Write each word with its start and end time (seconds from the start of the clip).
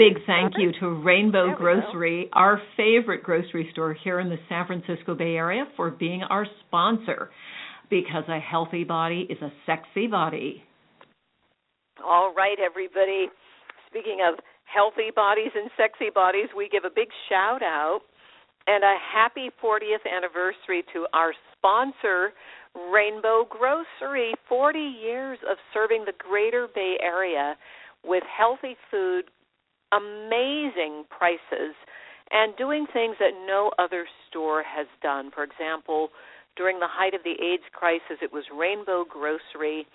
Big 0.00 0.24
thank 0.26 0.54
you 0.56 0.72
to 0.80 1.02
Rainbow 1.02 1.48
we 1.48 1.52
go. 1.52 1.58
Grocery, 1.58 2.30
our 2.32 2.60
favorite 2.76 3.22
grocery 3.22 3.68
store 3.72 3.92
here 3.92 4.18
in 4.18 4.30
the 4.30 4.38
San 4.48 4.66
Francisco 4.66 5.14
Bay 5.14 5.36
Area, 5.36 5.64
for 5.76 5.90
being 5.90 6.22
our 6.22 6.46
sponsor. 6.66 7.30
Because 7.90 8.24
a 8.28 8.38
healthy 8.38 8.84
body 8.84 9.26
is 9.28 9.38
a 9.42 9.52
sexy 9.66 10.06
body. 10.06 10.62
All 12.02 12.32
right, 12.34 12.56
everybody. 12.64 13.26
Speaking 13.88 14.18
of 14.26 14.38
healthy 14.64 15.10
bodies 15.14 15.50
and 15.54 15.70
sexy 15.76 16.08
bodies, 16.14 16.48
we 16.56 16.68
give 16.68 16.84
a 16.84 16.94
big 16.94 17.08
shout 17.28 17.62
out 17.62 18.00
and 18.66 18.84
a 18.84 18.94
happy 19.12 19.50
40th 19.62 20.06
anniversary 20.06 20.84
to 20.92 21.06
our 21.12 21.32
sponsor, 21.56 22.32
Rainbow 22.92 23.44
Grocery. 23.50 24.32
40 24.48 24.78
years 24.78 25.38
of 25.50 25.56
serving 25.74 26.04
the 26.06 26.12
greater 26.16 26.68
Bay 26.74 26.96
Area 27.02 27.56
with 28.04 28.22
healthy 28.38 28.76
food, 28.90 29.24
amazing 29.92 31.04
prices, 31.10 31.74
and 32.30 32.56
doing 32.56 32.86
things 32.92 33.16
that 33.18 33.34
no 33.46 33.70
other 33.78 34.06
store 34.28 34.62
has 34.62 34.86
done. 35.02 35.30
For 35.34 35.42
example, 35.42 36.10
during 36.56 36.78
the 36.78 36.88
height 36.88 37.14
of 37.14 37.22
the 37.24 37.34
AIDS 37.42 37.66
crisis, 37.72 38.22
it 38.22 38.32
was 38.32 38.44
Rainbow 38.56 39.04
Grocery 39.08 39.86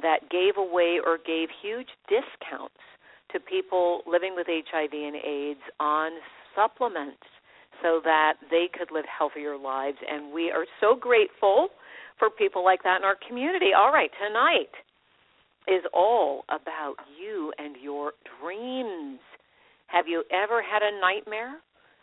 that 0.00 0.30
gave 0.30 0.56
away 0.56 0.98
or 1.04 1.18
gave 1.18 1.48
huge 1.60 1.88
discounts 2.08 2.80
to 3.32 3.40
people 3.40 4.00
living 4.06 4.34
with 4.34 4.46
HIV 4.48 4.92
and 4.92 5.16
AIDS 5.16 5.60
on 5.80 6.12
supplements 6.54 7.26
so 7.82 8.00
that 8.04 8.34
they 8.50 8.66
could 8.72 8.90
live 8.90 9.04
healthier 9.06 9.56
lives. 9.56 9.98
And 10.08 10.32
we 10.32 10.50
are 10.50 10.64
so 10.80 10.96
grateful 10.96 11.68
for 12.18 12.30
people 12.30 12.64
like 12.64 12.82
that 12.82 12.98
in 12.98 13.04
our 13.04 13.18
community. 13.28 13.70
All 13.76 13.92
right, 13.92 14.10
tonight 14.18 14.72
is 15.68 15.84
all 15.92 16.44
about 16.48 16.96
you 17.20 17.52
and 17.58 17.76
your 17.82 18.12
dreams. 18.40 19.20
Have 19.86 20.08
you 20.08 20.24
ever 20.32 20.62
had 20.62 20.82
a 20.82 20.98
nightmare 21.00 21.60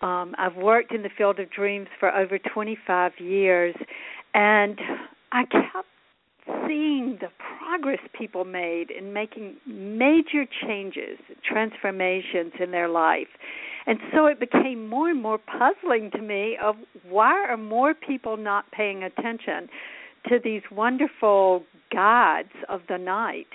Um, 0.02 0.34
I've 0.40 0.56
worked 0.56 0.92
in 0.92 1.04
the 1.04 1.10
field 1.16 1.40
of 1.40 1.52
dreams 1.52 1.88
for 2.00 2.12
over 2.12 2.40
25 2.40 3.12
years, 3.20 3.76
and 4.34 4.80
I 5.32 5.44
kept 5.46 5.88
seeing 6.68 7.18
the 7.20 7.30
progress 7.60 8.00
people 8.18 8.46
made 8.46 8.90
in 8.90 9.14
making 9.14 9.56
major 9.66 10.46
changes, 10.66 11.20
transformations 11.44 12.54
in 12.60 12.72
their 12.72 12.88
life. 12.88 13.28
And 13.86 14.00
so 14.14 14.26
it 14.26 14.40
became 14.40 14.88
more 14.88 15.10
and 15.10 15.22
more 15.22 15.38
puzzling 15.38 16.12
to 16.12 16.22
me 16.22 16.58
of 16.62 16.76
why 17.10 17.34
are 17.48 17.58
more 17.58 17.94
people 17.94 18.36
not 18.38 18.70
paying 18.72 19.04
attention 19.04 19.70
to 20.28 20.40
these 20.44 20.62
wonderful 20.72 21.64
guides 21.92 22.52
of 22.68 22.82
the 22.90 22.98
night 22.98 23.48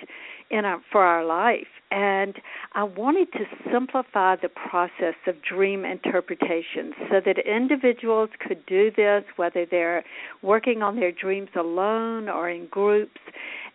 in 0.53 0.65
our, 0.65 0.81
for 0.91 1.01
our 1.01 1.25
life. 1.25 1.67
And 1.91 2.35
I 2.73 2.83
wanted 2.83 3.31
to 3.33 3.45
simplify 3.71 4.35
the 4.35 4.49
process 4.49 5.15
of 5.27 5.35
dream 5.41 5.83
interpretation 5.83 6.93
so 7.09 7.19
that 7.25 7.37
individuals 7.39 8.29
could 8.45 8.65
do 8.65 8.91
this, 8.95 9.23
whether 9.35 9.65
they're 9.69 10.03
working 10.41 10.81
on 10.81 10.95
their 10.95 11.11
dreams 11.11 11.49
alone 11.55 12.29
or 12.29 12.49
in 12.49 12.67
groups. 12.67 13.19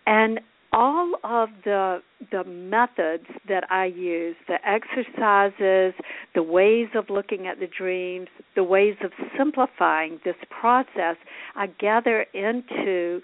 And 0.07 0.41
all 0.73 1.15
of 1.25 1.49
the 1.65 2.03
the 2.31 2.45
methods 2.45 3.25
that 3.49 3.65
I 3.71 3.87
use, 3.87 4.37
the 4.49 4.59
exercises, 4.69 5.95
the 6.35 6.43
ways 6.43 6.89
of 6.95 7.09
looking 7.09 7.47
at 7.47 7.59
the 7.59 7.69
dreams, 7.69 8.29
the 8.55 8.65
ways 8.65 8.97
of 9.03 9.13
simplifying 9.37 10.21
this 10.25 10.37
process, 10.51 11.17
I 11.57 11.69
gather 11.79 12.27
into 12.35 13.23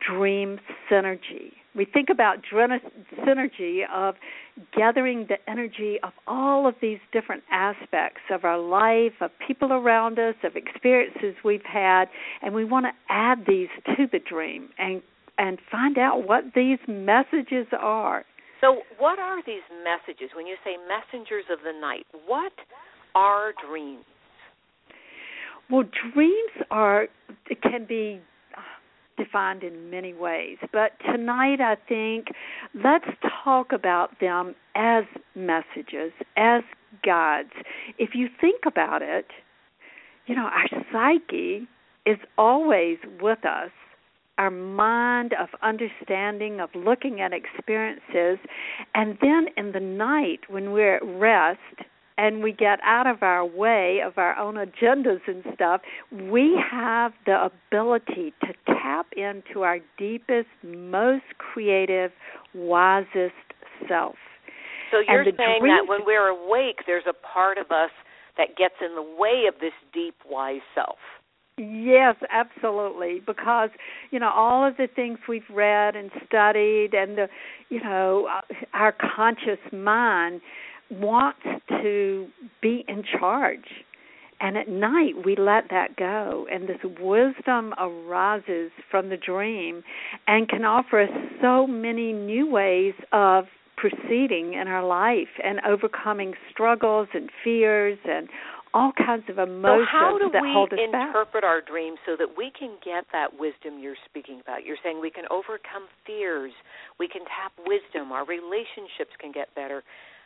dream 0.00 0.58
synergy. 0.90 1.52
We 1.76 1.84
think 1.84 2.08
about 2.08 2.38
synergy 3.26 3.80
of 3.92 4.14
gathering 4.76 5.26
the 5.28 5.38
energy 5.50 5.98
of 6.04 6.12
all 6.26 6.68
of 6.68 6.74
these 6.80 6.98
different 7.12 7.42
aspects 7.50 8.20
of 8.30 8.44
our 8.44 8.58
life, 8.58 9.14
of 9.20 9.32
people 9.44 9.72
around 9.72 10.18
us, 10.18 10.36
of 10.44 10.54
experiences 10.54 11.34
we've 11.44 11.64
had, 11.64 12.04
and 12.42 12.54
we 12.54 12.64
want 12.64 12.86
to 12.86 12.92
add 13.12 13.44
these 13.48 13.68
to 13.96 14.06
the 14.10 14.20
dream 14.20 14.68
and 14.78 15.02
and 15.36 15.58
find 15.68 15.98
out 15.98 16.28
what 16.28 16.44
these 16.54 16.78
messages 16.86 17.66
are. 17.76 18.24
So, 18.60 18.82
what 18.98 19.18
are 19.18 19.42
these 19.44 19.66
messages? 19.82 20.30
When 20.36 20.46
you 20.46 20.54
say 20.64 20.76
messengers 20.88 21.44
of 21.52 21.58
the 21.64 21.72
night, 21.78 22.06
what 22.26 22.52
are 23.16 23.52
dreams? 23.68 24.04
Well, 25.70 25.84
dreams 26.12 26.66
are 26.70 27.08
can 27.62 27.84
be 27.86 28.20
defined 29.16 29.62
in 29.62 29.90
many 29.90 30.12
ways, 30.12 30.58
but 30.72 30.92
tonight 31.04 31.60
I 31.60 31.76
think 31.88 32.28
let's 32.74 33.06
talk 33.44 33.72
about 33.72 34.20
them 34.20 34.54
as 34.74 35.04
messages, 35.34 36.12
as 36.36 36.62
guides. 37.04 37.52
If 37.98 38.10
you 38.14 38.28
think 38.40 38.62
about 38.66 39.02
it, 39.02 39.26
you 40.26 40.34
know, 40.34 40.48
our 40.48 40.68
psyche 40.92 41.68
is 42.06 42.18
always 42.38 42.98
with 43.20 43.44
us. 43.44 43.70
Our 44.36 44.50
mind 44.50 45.32
of 45.40 45.48
understanding, 45.62 46.60
of 46.60 46.70
looking 46.74 47.20
at 47.20 47.32
experiences, 47.32 48.44
and 48.94 49.16
then 49.20 49.46
in 49.56 49.70
the 49.72 49.80
night 49.80 50.40
when 50.48 50.72
we're 50.72 50.96
at 50.96 51.04
rest 51.04 51.88
and 52.16 52.42
we 52.42 52.52
get 52.52 52.78
out 52.84 53.06
of 53.06 53.22
our 53.22 53.44
way 53.44 54.00
of 54.04 54.18
our 54.18 54.36
own 54.36 54.54
agendas 54.54 55.20
and 55.26 55.42
stuff, 55.54 55.80
we 56.12 56.56
have 56.70 57.12
the 57.26 57.50
ability 57.50 58.32
to 58.42 58.52
tap 58.66 59.06
into 59.16 59.62
our 59.62 59.78
deepest, 59.98 60.48
most 60.62 61.24
creative, 61.38 62.12
wisest 62.54 63.34
self. 63.88 64.16
So 64.90 64.98
you're 65.00 65.24
saying 65.24 65.60
dream- 65.60 65.74
that 65.74 65.88
when 65.88 66.04
we're 66.04 66.28
awake, 66.28 66.80
there's 66.86 67.06
a 67.08 67.12
part 67.12 67.58
of 67.58 67.72
us 67.72 67.90
that 68.36 68.56
gets 68.56 68.74
in 68.80 68.94
the 68.94 69.02
way 69.02 69.46
of 69.48 69.58
this 69.60 69.72
deep, 69.92 70.14
wise 70.28 70.60
self. 70.74 70.98
Yes, 71.56 72.16
absolutely. 72.30 73.20
Because 73.24 73.70
you 74.10 74.18
know 74.18 74.30
all 74.30 74.66
of 74.66 74.76
the 74.76 74.88
things 74.88 75.18
we've 75.28 75.48
read 75.48 75.94
and 75.94 76.10
studied, 76.26 76.94
and 76.94 77.16
the 77.16 77.28
you 77.68 77.80
know 77.80 78.28
uh, 78.28 78.54
our 78.72 78.92
conscious 78.92 79.60
mind 79.72 80.40
wants 81.00 81.40
to 81.68 82.26
be 82.62 82.84
in 82.88 83.02
charge. 83.18 83.84
And 84.40 84.56
at 84.58 84.68
night 84.68 85.24
we 85.24 85.36
let 85.36 85.70
that 85.70 85.96
go, 85.96 86.46
and 86.50 86.68
this 86.68 86.78
wisdom 87.00 87.72
arises 87.78 88.72
from 88.90 89.08
the 89.08 89.16
dream, 89.16 89.82
and 90.26 90.48
can 90.48 90.64
offer 90.64 91.02
us 91.02 91.10
so 91.40 91.66
many 91.66 92.12
new 92.12 92.50
ways 92.50 92.94
of 93.12 93.44
proceeding 93.76 94.54
in 94.54 94.68
our 94.68 94.84
life 94.84 95.28
and 95.42 95.60
overcoming 95.66 96.34
struggles 96.50 97.08
and 97.14 97.30
fears 97.42 97.98
and 98.04 98.28
all 98.74 98.90
kinds 98.92 99.22
of 99.28 99.38
emotions 99.38 99.86
so 99.86 99.98
how 99.98 100.18
do 100.18 100.28
that 100.32 100.42
we 100.42 100.50
hold 100.50 100.72
us 100.72 100.78
back. 100.90 101.08
interpret 101.08 101.44
our 101.44 101.60
dreams 101.60 101.98
so 102.04 102.16
that 102.18 102.26
we 102.36 102.50
can 102.58 102.74
get 102.84 103.06
that 103.12 103.38
wisdom 103.38 103.78
you're 103.78 103.98
speaking 104.04 104.40
about? 104.42 104.64
You're 104.64 104.82
saying 104.82 105.00
we 105.00 105.14
can 105.14 105.24
overcome 105.30 105.86
fears, 106.04 106.52
we 106.98 107.06
can 107.06 107.22
tap 107.22 107.54
wisdom, 107.64 108.10
our 108.10 108.26
relationships 108.26 109.14
can 109.20 109.30
get 109.30 109.54
better. 109.54 109.84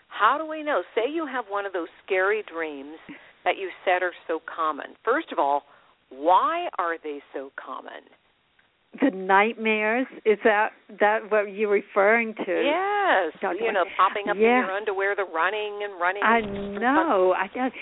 How 0.08 0.38
do 0.38 0.46
we 0.48 0.62
know? 0.62 0.82
Say 0.94 1.10
you 1.12 1.26
have 1.26 1.44
one 1.48 1.66
of 1.66 1.72
those 1.72 1.88
scary 2.04 2.42
dreams 2.50 2.96
that 3.44 3.56
you 3.56 3.70
said 3.84 4.02
are 4.02 4.12
so 4.26 4.40
common. 4.44 4.86
First 5.04 5.32
of 5.32 5.38
all, 5.38 5.62
why 6.10 6.68
are 6.78 6.96
they 7.02 7.20
so 7.32 7.50
common? 7.62 8.02
The 9.00 9.10
nightmares 9.10 10.06
is 10.24 10.38
that 10.44 10.70
that 11.00 11.30
what 11.30 11.52
you're 11.52 11.70
referring 11.70 12.34
to 12.34 12.62
Yes, 12.64 13.34
Dr. 13.42 13.56
you 13.62 13.72
know, 13.72 13.84
popping 13.96 14.28
up 14.30 14.36
in 14.36 14.42
Yeah. 14.42 14.64
your 14.64 14.70
underwear, 14.72 15.14
the 15.14 15.24
running 15.24 15.80
and 15.82 16.00
running. 16.00 16.22
I 16.22 16.40
know. 16.40 17.34
I 17.36 17.48
guess 17.48 17.72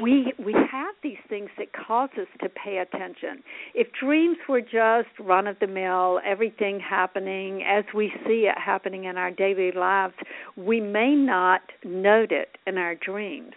we 0.00 0.32
we 0.38 0.52
have 0.52 0.94
these 1.02 1.18
things 1.28 1.50
that 1.58 1.72
cause 1.72 2.10
us 2.20 2.28
to 2.40 2.48
pay 2.48 2.78
attention. 2.78 3.42
If 3.74 3.88
dreams 3.92 4.38
were 4.48 4.60
just 4.60 5.08
run 5.18 5.46
of 5.46 5.58
the 5.58 5.66
mill, 5.66 6.20
everything 6.24 6.78
happening 6.80 7.62
as 7.64 7.84
we 7.94 8.12
see 8.26 8.46
it 8.46 8.58
happening 8.58 9.04
in 9.04 9.16
our 9.16 9.30
daily 9.30 9.72
lives, 9.72 10.14
we 10.56 10.80
may 10.80 11.14
not 11.14 11.62
note 11.84 12.32
it 12.32 12.58
in 12.66 12.78
our 12.78 12.94
dreams 12.94 13.54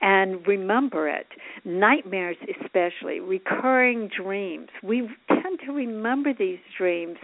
and 0.00 0.46
remember 0.46 1.08
it. 1.08 1.26
Nightmares 1.64 2.36
especially, 2.62 3.20
recurring 3.20 4.10
dreams. 4.16 4.68
We 4.82 5.08
tend 5.28 5.60
to 5.66 5.72
remember 5.72 6.32
these 6.36 6.58
dreams 6.76 7.16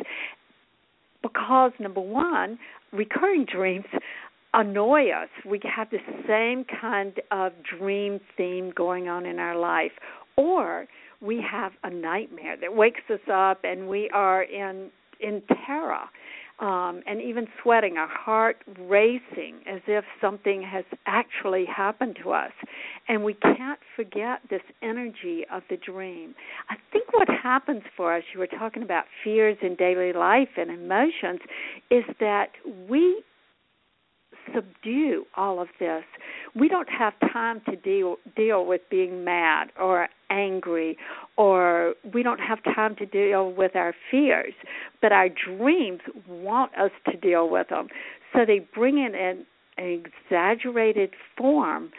because 1.22 1.72
number 1.78 2.00
one, 2.00 2.58
recurring 2.92 3.46
dreams 3.52 3.84
annoy 4.54 5.10
us. 5.10 5.28
We 5.46 5.60
have 5.64 5.88
the 5.90 5.98
same 6.26 6.64
kind 6.80 7.14
of 7.30 7.52
dream 7.78 8.20
theme 8.36 8.72
going 8.74 9.08
on 9.08 9.26
in 9.26 9.38
our 9.38 9.56
life. 9.56 9.92
Or 10.36 10.86
we 11.20 11.44
have 11.50 11.72
a 11.84 11.90
nightmare 11.90 12.56
that 12.60 12.74
wakes 12.74 13.02
us 13.10 13.20
up 13.32 13.60
and 13.64 13.88
we 13.88 14.10
are 14.12 14.42
in 14.42 14.90
in 15.20 15.40
terror 15.66 16.04
um, 16.62 17.02
and 17.08 17.20
even 17.20 17.48
sweating, 17.60 17.96
our 17.98 18.08
heart 18.08 18.58
racing 18.78 19.56
as 19.66 19.80
if 19.88 20.04
something 20.20 20.62
has 20.62 20.84
actually 21.06 21.64
happened 21.66 22.16
to 22.22 22.30
us. 22.30 22.52
And 23.08 23.24
we 23.24 23.34
can't 23.34 23.80
forget 23.96 24.40
this 24.48 24.62
energy 24.80 25.44
of 25.52 25.64
the 25.68 25.76
dream. 25.76 26.36
I 26.70 26.76
think 26.92 27.12
what 27.12 27.28
happens 27.28 27.82
for 27.96 28.16
us, 28.16 28.22
you 28.32 28.38
were 28.38 28.46
talking 28.46 28.84
about 28.84 29.06
fears 29.24 29.58
in 29.60 29.74
daily 29.74 30.12
life 30.12 30.50
and 30.56 30.70
emotions, 30.70 31.40
is 31.90 32.04
that 32.20 32.50
we 32.88 33.22
subdue 34.54 35.24
all 35.36 35.60
of 35.60 35.68
this. 35.80 36.04
We 36.54 36.68
don't 36.68 36.88
have 36.88 37.14
time 37.32 37.62
to 37.68 37.76
deal 37.76 38.16
deal 38.36 38.66
with 38.66 38.82
being 38.90 39.24
mad 39.24 39.68
or 39.80 40.08
angry 40.30 40.98
or 41.36 41.94
we 42.12 42.22
don't 42.22 42.40
have 42.40 42.62
time 42.74 42.96
to 42.96 43.06
deal 43.06 43.52
with 43.52 43.74
our 43.74 43.94
fears, 44.10 44.54
but 45.00 45.12
our 45.12 45.28
dreams 45.28 46.00
want 46.28 46.72
us 46.74 46.90
to 47.10 47.16
deal 47.16 47.48
with 47.48 47.68
them. 47.68 47.88
So 48.32 48.40
they 48.46 48.66
bring 48.74 48.98
in 48.98 49.14
an, 49.14 49.46
an 49.78 50.04
exaggerated 50.04 51.10
form 51.36 51.90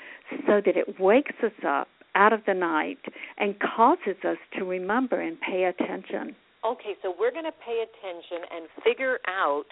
so 0.48 0.62
that 0.66 0.78
it 0.78 1.00
wakes 1.00 1.36
us 1.44 1.52
up 1.68 1.88
out 2.16 2.34
of 2.34 2.42
the 2.46 2.54
night 2.54 3.00
and 3.38 3.56
causes 3.60 4.18
us 4.24 4.38
to 4.58 4.66
remember 4.66 5.20
and 5.20 5.38
pay 5.42 5.64
attention. 5.64 6.36
Okay, 6.66 6.96
so 7.02 7.14
we're 7.18 7.32
going 7.32 7.44
to 7.44 7.52
pay 7.66 7.84
attention 7.84 8.48
and 8.56 8.68
figure 8.84 9.20
out 9.28 9.66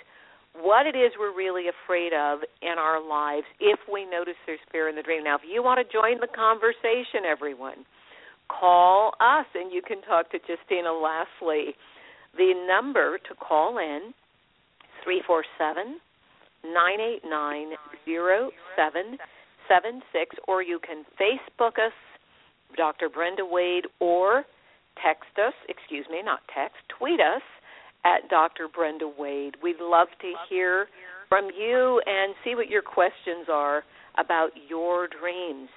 what 0.53 0.85
it 0.85 0.95
is 0.95 1.11
we're 1.17 1.35
really 1.35 1.65
afraid 1.67 2.13
of 2.13 2.39
in 2.61 2.75
our 2.77 3.01
lives 3.01 3.45
if 3.59 3.79
we 3.91 4.05
notice 4.05 4.35
there's 4.45 4.59
fear 4.71 4.89
in 4.89 4.95
the 4.95 5.01
dream. 5.01 5.23
Now, 5.23 5.35
if 5.35 5.41
you 5.47 5.63
want 5.63 5.79
to 5.79 5.87
join 5.91 6.19
the 6.19 6.27
conversation, 6.27 7.23
everyone, 7.29 7.85
call 8.49 9.13
us 9.19 9.45
and 9.55 9.71
you 9.71 9.81
can 9.81 10.01
talk 10.01 10.29
to 10.31 10.39
Justina 10.39 10.89
Lasley. 10.89 11.73
The 12.37 12.53
number 12.67 13.17
to 13.17 13.35
call 13.35 13.77
in 13.77 14.13
three 15.03 15.21
four 15.25 15.43
seven 15.57 15.99
nine 16.63 16.99
eight 16.99 17.21
nine 17.27 17.71
zero 18.05 18.51
seven 18.75 19.17
seven 19.67 20.01
six, 20.11 20.35
or 20.47 20.61
you 20.61 20.79
can 20.79 21.05
Facebook 21.19 21.79
us, 21.79 21.93
Dr. 22.75 23.09
Brenda 23.09 23.43
Wade, 23.45 23.85
or 23.99 24.43
text 25.03 25.31
us. 25.37 25.53
Excuse 25.69 26.05
me, 26.11 26.21
not 26.23 26.39
text. 26.53 26.77
Tweet 26.97 27.19
us 27.19 27.41
at 28.05 28.29
Dr. 28.29 28.67
Brenda 28.67 29.09
Wade. 29.17 29.55
We'd 29.61 29.79
love 29.79 30.07
to 30.21 30.33
hear 30.49 30.87
from 31.29 31.49
you 31.57 32.01
and 32.05 32.35
see 32.43 32.55
what 32.55 32.69
your 32.69 32.81
questions 32.81 33.47
are 33.51 33.83
about 34.17 34.49
your 34.67 35.07
dreams. 35.07 35.69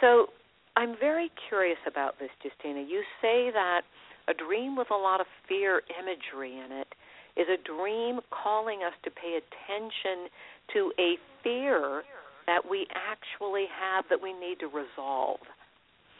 So 0.00 0.28
I'm 0.76 0.96
very 0.98 1.30
curious 1.48 1.78
about 1.86 2.18
this, 2.18 2.30
Justina. 2.42 2.80
You 2.80 3.02
say 3.20 3.50
that 3.52 3.82
a 4.28 4.34
dream 4.34 4.76
with 4.76 4.90
a 4.90 4.96
lot 4.96 5.20
of 5.20 5.26
fear 5.48 5.82
imagery 6.00 6.58
in 6.58 6.72
it 6.72 6.88
is 7.36 7.46
a 7.48 7.60
dream 7.62 8.20
calling 8.30 8.80
us 8.86 8.94
to 9.04 9.10
pay 9.10 9.38
attention 9.38 10.30
to 10.72 10.92
a 10.98 11.18
fear 11.42 12.02
that 12.46 12.62
we 12.68 12.86
actually 12.94 13.66
have 13.68 14.04
that 14.10 14.22
we 14.22 14.32
need 14.32 14.58
to 14.60 14.66
resolve. 14.66 15.40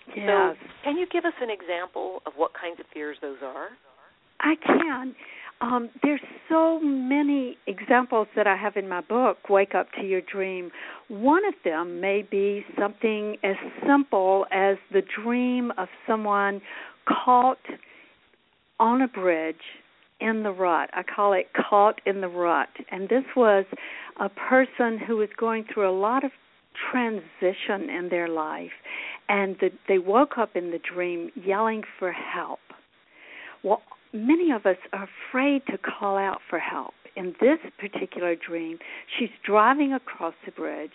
Yes. 0.09 0.27
So, 0.27 0.55
can 0.85 0.97
you 0.97 1.07
give 1.11 1.25
us 1.25 1.33
an 1.41 1.49
example 1.51 2.21
of 2.27 2.35
what 2.37 2.53
kinds 2.53 2.79
of 2.81 2.87
fears 2.93 3.17
those 3.23 3.39
are? 3.43 3.69
I 4.41 4.55
can. 4.57 5.15
Um, 5.65 5.89
there's 6.03 6.21
so 6.47 6.79
many 6.81 7.57
examples 7.67 8.29
that 8.37 8.47
I 8.47 8.55
have 8.55 8.77
in 8.77 8.87
my 8.87 9.01
book, 9.01 9.49
Wake 9.49 9.75
Up 9.75 9.87
to 9.93 10.03
Your 10.07 10.21
Dream. 10.21 10.71
One 11.09 11.43
of 11.47 11.55
them 11.65 12.03
may 12.03 12.21
be 12.21 12.67
something 12.79 13.37
as 13.43 13.57
simple 13.87 14.45
as 14.53 14.77
the 14.93 15.01
dream 15.23 15.73
of 15.79 15.89
someone 16.07 16.61
caught 17.09 17.57
on 18.79 19.01
a 19.01 19.09
bridge 19.09 19.57
in 20.21 20.43
the 20.43 20.51
rut. 20.51 20.91
I 20.93 21.03
call 21.03 21.33
it 21.33 21.47
caught 21.55 22.03
in 22.05 22.21
the 22.21 22.29
rut. 22.29 22.69
And 22.91 23.09
this 23.09 23.25
was 23.35 23.65
a 24.21 24.29
person 24.29 24.99
who 24.99 25.17
was 25.17 25.31
going 25.39 25.65
through 25.73 25.89
a 25.89 25.97
lot 25.99 26.25
of 26.25 26.31
transition 26.91 27.89
in 27.89 28.09
their 28.11 28.29
life. 28.29 28.73
And 29.31 29.57
the, 29.61 29.71
they 29.89 29.99
woke 29.99 30.37
up 30.37 30.57
in 30.57 30.73
the 30.73 30.79
dream 30.79 31.31
yelling 31.35 31.85
for 31.99 32.13
help. 32.13 32.61
Well, 33.63 33.81
many 34.15 34.53
of 34.53 34.65
us 34.65 34.77
are 34.93 35.09
afraid 35.29 35.67
to 35.67 35.77
call 35.77 36.17
out 36.17 36.39
for 36.49 36.59
help. 36.59 36.95
In 37.17 37.35
this 37.41 37.59
particular 37.79 38.35
dream, 38.35 38.79
she's 39.19 39.29
driving 39.45 39.93
across 39.93 40.35
the 40.45 40.53
bridge. 40.53 40.91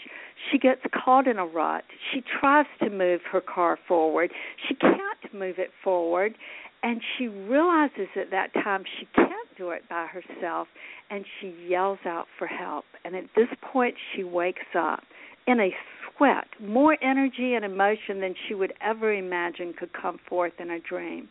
She 0.51 0.57
gets 0.57 0.81
caught 0.93 1.27
in 1.27 1.37
a 1.37 1.45
rut. 1.45 1.83
She 2.11 2.21
tries 2.39 2.65
to 2.81 2.89
move 2.89 3.21
her 3.31 3.41
car 3.41 3.77
forward. 3.87 4.31
She 4.67 4.75
can't 4.75 5.33
move 5.33 5.59
it 5.59 5.69
forward. 5.83 6.35
And 6.83 7.01
she 7.17 7.27
realizes 7.27 8.07
at 8.15 8.31
that 8.31 8.53
time 8.53 8.83
she 8.99 9.07
can't 9.15 9.47
do 9.57 9.69
it 9.71 9.83
by 9.89 10.07
herself. 10.07 10.67
And 11.09 11.25
she 11.39 11.53
yells 11.67 11.99
out 12.05 12.25
for 12.37 12.47
help. 12.47 12.85
And 13.05 13.15
at 13.15 13.25
this 13.35 13.49
point, 13.61 13.95
she 14.13 14.23
wakes 14.23 14.75
up 14.77 15.03
in 15.47 15.59
a 15.59 15.73
sweat, 16.17 16.47
more 16.61 16.97
energy 17.01 17.53
and 17.53 17.63
emotion 17.63 18.19
than 18.19 18.35
she 18.47 18.55
would 18.55 18.73
ever 18.81 19.13
imagine 19.13 19.73
could 19.73 19.93
come 19.93 20.19
forth 20.27 20.53
in 20.59 20.69
a 20.69 20.79
dream. 20.79 21.29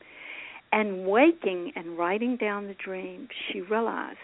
And 0.73 1.07
waking 1.07 1.73
and 1.77 1.97
writing 1.97 2.37
down 2.37 2.67
the 2.67 2.75
dream, 2.75 3.29
she 3.51 3.61
realized 3.61 4.19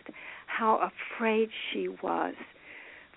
how 0.46 0.90
afraid 1.16 1.48
she 1.72 1.88
was 1.88 2.34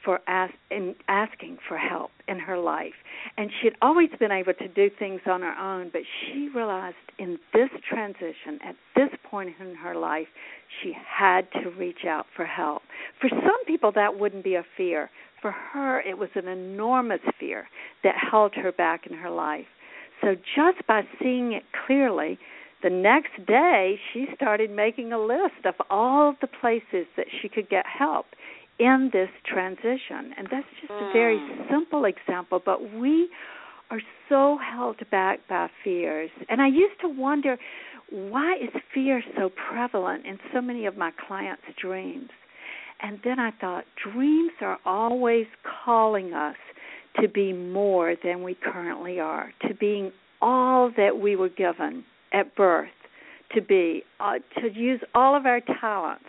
for 0.04 0.22
ask, 0.28 0.54
in 0.72 0.96
asking 1.10 1.58
for 1.68 1.78
help 1.78 2.12
in 2.30 2.40
her 2.40 2.58
life. 2.58 2.94
And 3.38 3.50
she 3.60 3.68
had 3.68 3.76
always 3.82 4.10
been 4.20 4.32
able 4.32 4.54
to 4.54 4.68
do 4.70 4.90
things 4.98 5.22
on 5.26 5.42
her 5.42 5.54
own, 5.54 5.90
but 5.92 6.04
she 6.22 6.50
realized 6.56 6.96
in 7.20 7.38
this 7.54 7.70
transition, 7.90 8.60
at 8.66 8.76
this 8.96 9.10
point 9.30 9.50
in 9.60 9.76
her 9.76 9.96
life, 9.96 10.28
she 10.82 10.94
had 10.94 11.52
to 11.62 11.70
reach 11.72 12.06
out 12.08 12.26
for 12.36 12.46
help. 12.46 12.84
For 13.20 13.30
some 13.30 13.66
people, 13.66 13.92
that 13.96 14.18
wouldn't 14.18 14.44
be 14.46 14.56
a 14.56 14.64
fear. 14.78 15.10
For 15.42 15.52
her, 15.52 16.00
it 16.02 16.18
was 16.18 16.30
an 16.36 16.48
enormous 16.48 17.22
fear 17.40 17.68
that 18.04 18.16
held 18.32 18.56
her 18.56 18.72
back 18.72 19.08
in 19.08 19.18
her 19.18 19.30
life. 19.30 19.66
So 20.22 20.36
just 20.56 20.88
by 20.88 21.02
seeing 21.22 21.54
it 21.54 21.64
clearly, 21.86 22.40
the 22.84 22.90
next 22.90 23.46
day 23.48 24.00
she 24.14 24.28
started 24.36 24.70
making 24.70 25.12
a 25.12 25.20
list 25.20 25.66
of 25.66 25.76
all 25.90 26.36
the 26.42 26.48
places 26.48 27.08
that 27.16 27.26
she 27.42 27.50
could 27.50 27.70
get 27.70 27.86
help 27.86 28.28
in 28.80 29.10
this 29.12 29.30
transition. 29.46 30.34
And 30.38 30.48
that's 30.52 30.68
just 30.80 30.92
a 30.92 31.12
very 31.12 31.40
Mm. 31.40 31.70
simple 31.70 32.06
example, 32.06 32.60
but 32.60 32.92
we 32.94 33.30
are 33.90 34.02
so 34.30 34.58
held 34.58 34.98
back 35.10 35.40
by 35.48 35.70
fears. 35.84 36.30
And 36.50 36.62
I 36.62 36.68
used 36.68 37.00
to 37.02 37.08
wonder 37.08 37.58
why 38.10 38.56
is 38.56 38.70
fear 38.94 39.24
so 39.36 39.50
prevalent 39.50 40.26
in 40.26 40.40
so 40.54 40.62
many 40.62 40.86
of 40.86 40.98
my 40.98 41.12
clients' 41.12 41.74
dreams? 41.76 42.30
And 43.00 43.20
then 43.24 43.40
I 43.40 43.52
thought 43.52 43.86
dreams 43.96 44.54
are 44.62 44.80
always 44.86 45.48
calling 45.64 46.34
us 46.34 46.58
to 47.20 47.28
be 47.28 47.54
more 47.54 48.16
than 48.16 48.44
we 48.44 48.56
currently 48.56 49.20
are, 49.20 49.52
to 49.68 49.74
being 49.74 50.12
all 50.42 50.90
that 50.92 51.18
we 51.18 51.36
were 51.36 51.50
given 51.50 52.06
at 52.34 52.56
birth 52.56 52.90
to 53.56 53.62
be, 53.62 54.04
uh, 54.20 54.40
to 54.62 54.72
use 54.74 55.02
all 55.16 55.36
of 55.36 55.46
our 55.46 55.62
talents 55.62 56.26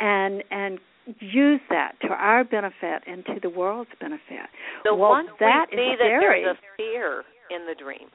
and 0.00 0.42
and 0.50 0.78
use 1.18 1.60
that 1.70 1.92
to 2.02 2.08
our 2.08 2.44
benefit 2.44 3.02
and 3.06 3.24
to 3.26 3.34
the 3.42 3.50
world's 3.50 3.90
benefit. 4.00 4.48
So 4.84 4.94
well, 4.94 5.10
once 5.10 5.28
that 5.40 5.66
we 5.70 5.76
see 5.76 5.82
is 5.82 5.98
that 5.98 6.18
there's 6.20 6.56
a 6.56 6.76
fear 6.76 7.24
in 7.50 7.66
the 7.66 7.74
dream, 7.74 8.08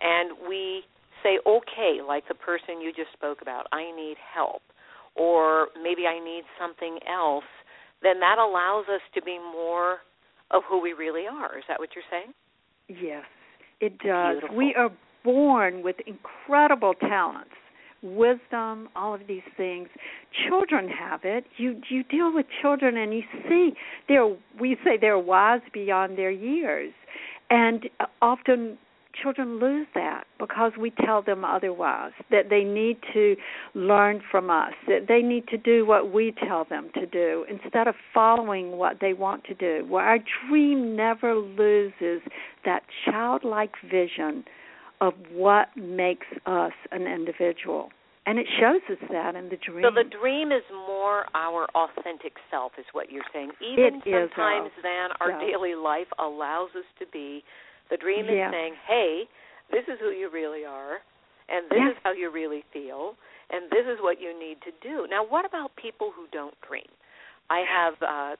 and 0.00 0.36
we 0.48 0.82
say, 1.22 1.38
okay, 1.46 1.98
like 2.06 2.26
the 2.28 2.34
person 2.34 2.80
you 2.80 2.92
just 2.94 3.12
spoke 3.12 3.42
about, 3.42 3.66
I 3.72 3.94
need 3.94 4.16
help, 4.18 4.62
or 5.14 5.68
maybe 5.82 6.06
I 6.06 6.22
need 6.22 6.42
something 6.60 6.98
else, 7.08 7.44
then 8.02 8.20
that 8.20 8.38
allows 8.38 8.86
us 8.92 9.00
to 9.14 9.22
be 9.22 9.38
more 9.38 9.98
of 10.50 10.62
who 10.68 10.80
we 10.80 10.92
really 10.92 11.26
are. 11.30 11.58
Is 11.58 11.64
that 11.68 11.78
what 11.78 11.90
you're 11.94 12.04
saying? 12.10 12.34
Yes, 12.88 13.24
it 13.80 13.98
does. 13.98 14.40
Beautiful. 14.40 14.56
We 14.56 14.74
are 14.76 14.90
born 15.24 15.82
with 15.82 15.96
incredible 16.06 16.94
talents, 16.94 17.50
wisdom, 18.02 18.88
all 18.96 19.14
of 19.14 19.22
these 19.28 19.42
things. 19.56 19.88
Children 20.48 20.88
have 20.88 21.20
it. 21.24 21.44
You 21.56 21.80
you 21.88 22.02
deal 22.04 22.34
with 22.34 22.46
children 22.60 22.96
and 22.96 23.12
you 23.12 23.22
see 23.48 23.72
they're 24.08 24.34
we 24.60 24.76
say 24.84 24.96
they're 25.00 25.18
wise 25.18 25.60
beyond 25.72 26.18
their 26.18 26.30
years. 26.30 26.92
And 27.50 27.88
often 28.22 28.78
children 29.20 29.60
lose 29.60 29.86
that 29.94 30.24
because 30.38 30.72
we 30.78 30.90
tell 31.04 31.22
them 31.22 31.44
otherwise 31.44 32.12
that 32.30 32.48
they 32.48 32.64
need 32.64 32.96
to 33.12 33.36
learn 33.74 34.22
from 34.30 34.50
us 34.50 34.72
that 34.86 35.06
they 35.08 35.20
need 35.20 35.46
to 35.48 35.58
do 35.58 35.86
what 35.86 36.12
we 36.12 36.34
tell 36.46 36.64
them 36.64 36.90
to 36.94 37.06
do 37.06 37.44
instead 37.48 37.86
of 37.86 37.94
following 38.14 38.72
what 38.72 38.98
they 39.00 39.12
want 39.12 39.44
to 39.44 39.54
do 39.54 39.86
well 39.88 40.04
our 40.04 40.18
dream 40.48 40.96
never 40.96 41.34
loses 41.34 42.22
that 42.64 42.82
childlike 43.04 43.72
vision 43.90 44.44
of 45.02 45.14
what 45.34 45.66
makes 45.76 46.26
us 46.46 46.72
an 46.92 47.02
individual 47.02 47.90
and 48.24 48.38
it 48.38 48.46
shows 48.60 48.80
us 48.86 49.02
that 49.10 49.34
in 49.34 49.48
the 49.50 49.58
dream 49.58 49.82
So 49.82 49.90
the 49.90 50.06
dream 50.06 50.52
is 50.52 50.62
more 50.70 51.26
our 51.34 51.66
authentic 51.74 52.38
self, 52.50 52.70
is 52.78 52.86
what 52.92 53.10
you're 53.10 53.26
saying. 53.34 53.50
Even 53.58 53.98
It 54.06 54.06
is 54.06 54.30
sometimes, 54.30 54.70
our 54.78 54.82
then 54.82 55.06
our 55.18 55.30
self. 55.34 55.42
daily 55.42 55.74
life 55.74 56.06
allows 56.18 56.70
us 56.78 56.86
to 57.00 57.06
be. 57.10 57.42
The 57.90 57.96
dream 57.96 58.26
Yeah. 58.26 58.46
is 58.46 58.52
saying, 58.54 58.74
"Hey, 58.86 59.28
this 59.70 59.86
is 59.88 59.98
who 59.98 60.10
you 60.10 60.28
really 60.28 60.64
are, 60.64 61.02
and 61.48 61.68
this 61.68 61.80
Yeah. 61.80 61.90
is 61.90 61.96
how 62.04 62.12
you 62.12 62.30
really 62.30 62.62
feel, 62.70 63.16
and 63.50 63.68
this 63.70 63.86
is 63.86 64.00
what 64.00 64.20
you 64.20 64.32
need 64.38 64.62
to 64.62 64.70
do." 64.86 65.08
Now, 65.08 65.24
what 65.24 65.44
about 65.44 65.74
people 65.74 66.12
who 66.12 66.28
don't 66.28 66.58
dream? 66.60 66.88
I 67.50 67.60
have, 67.64 68.00
uh, 68.02 68.36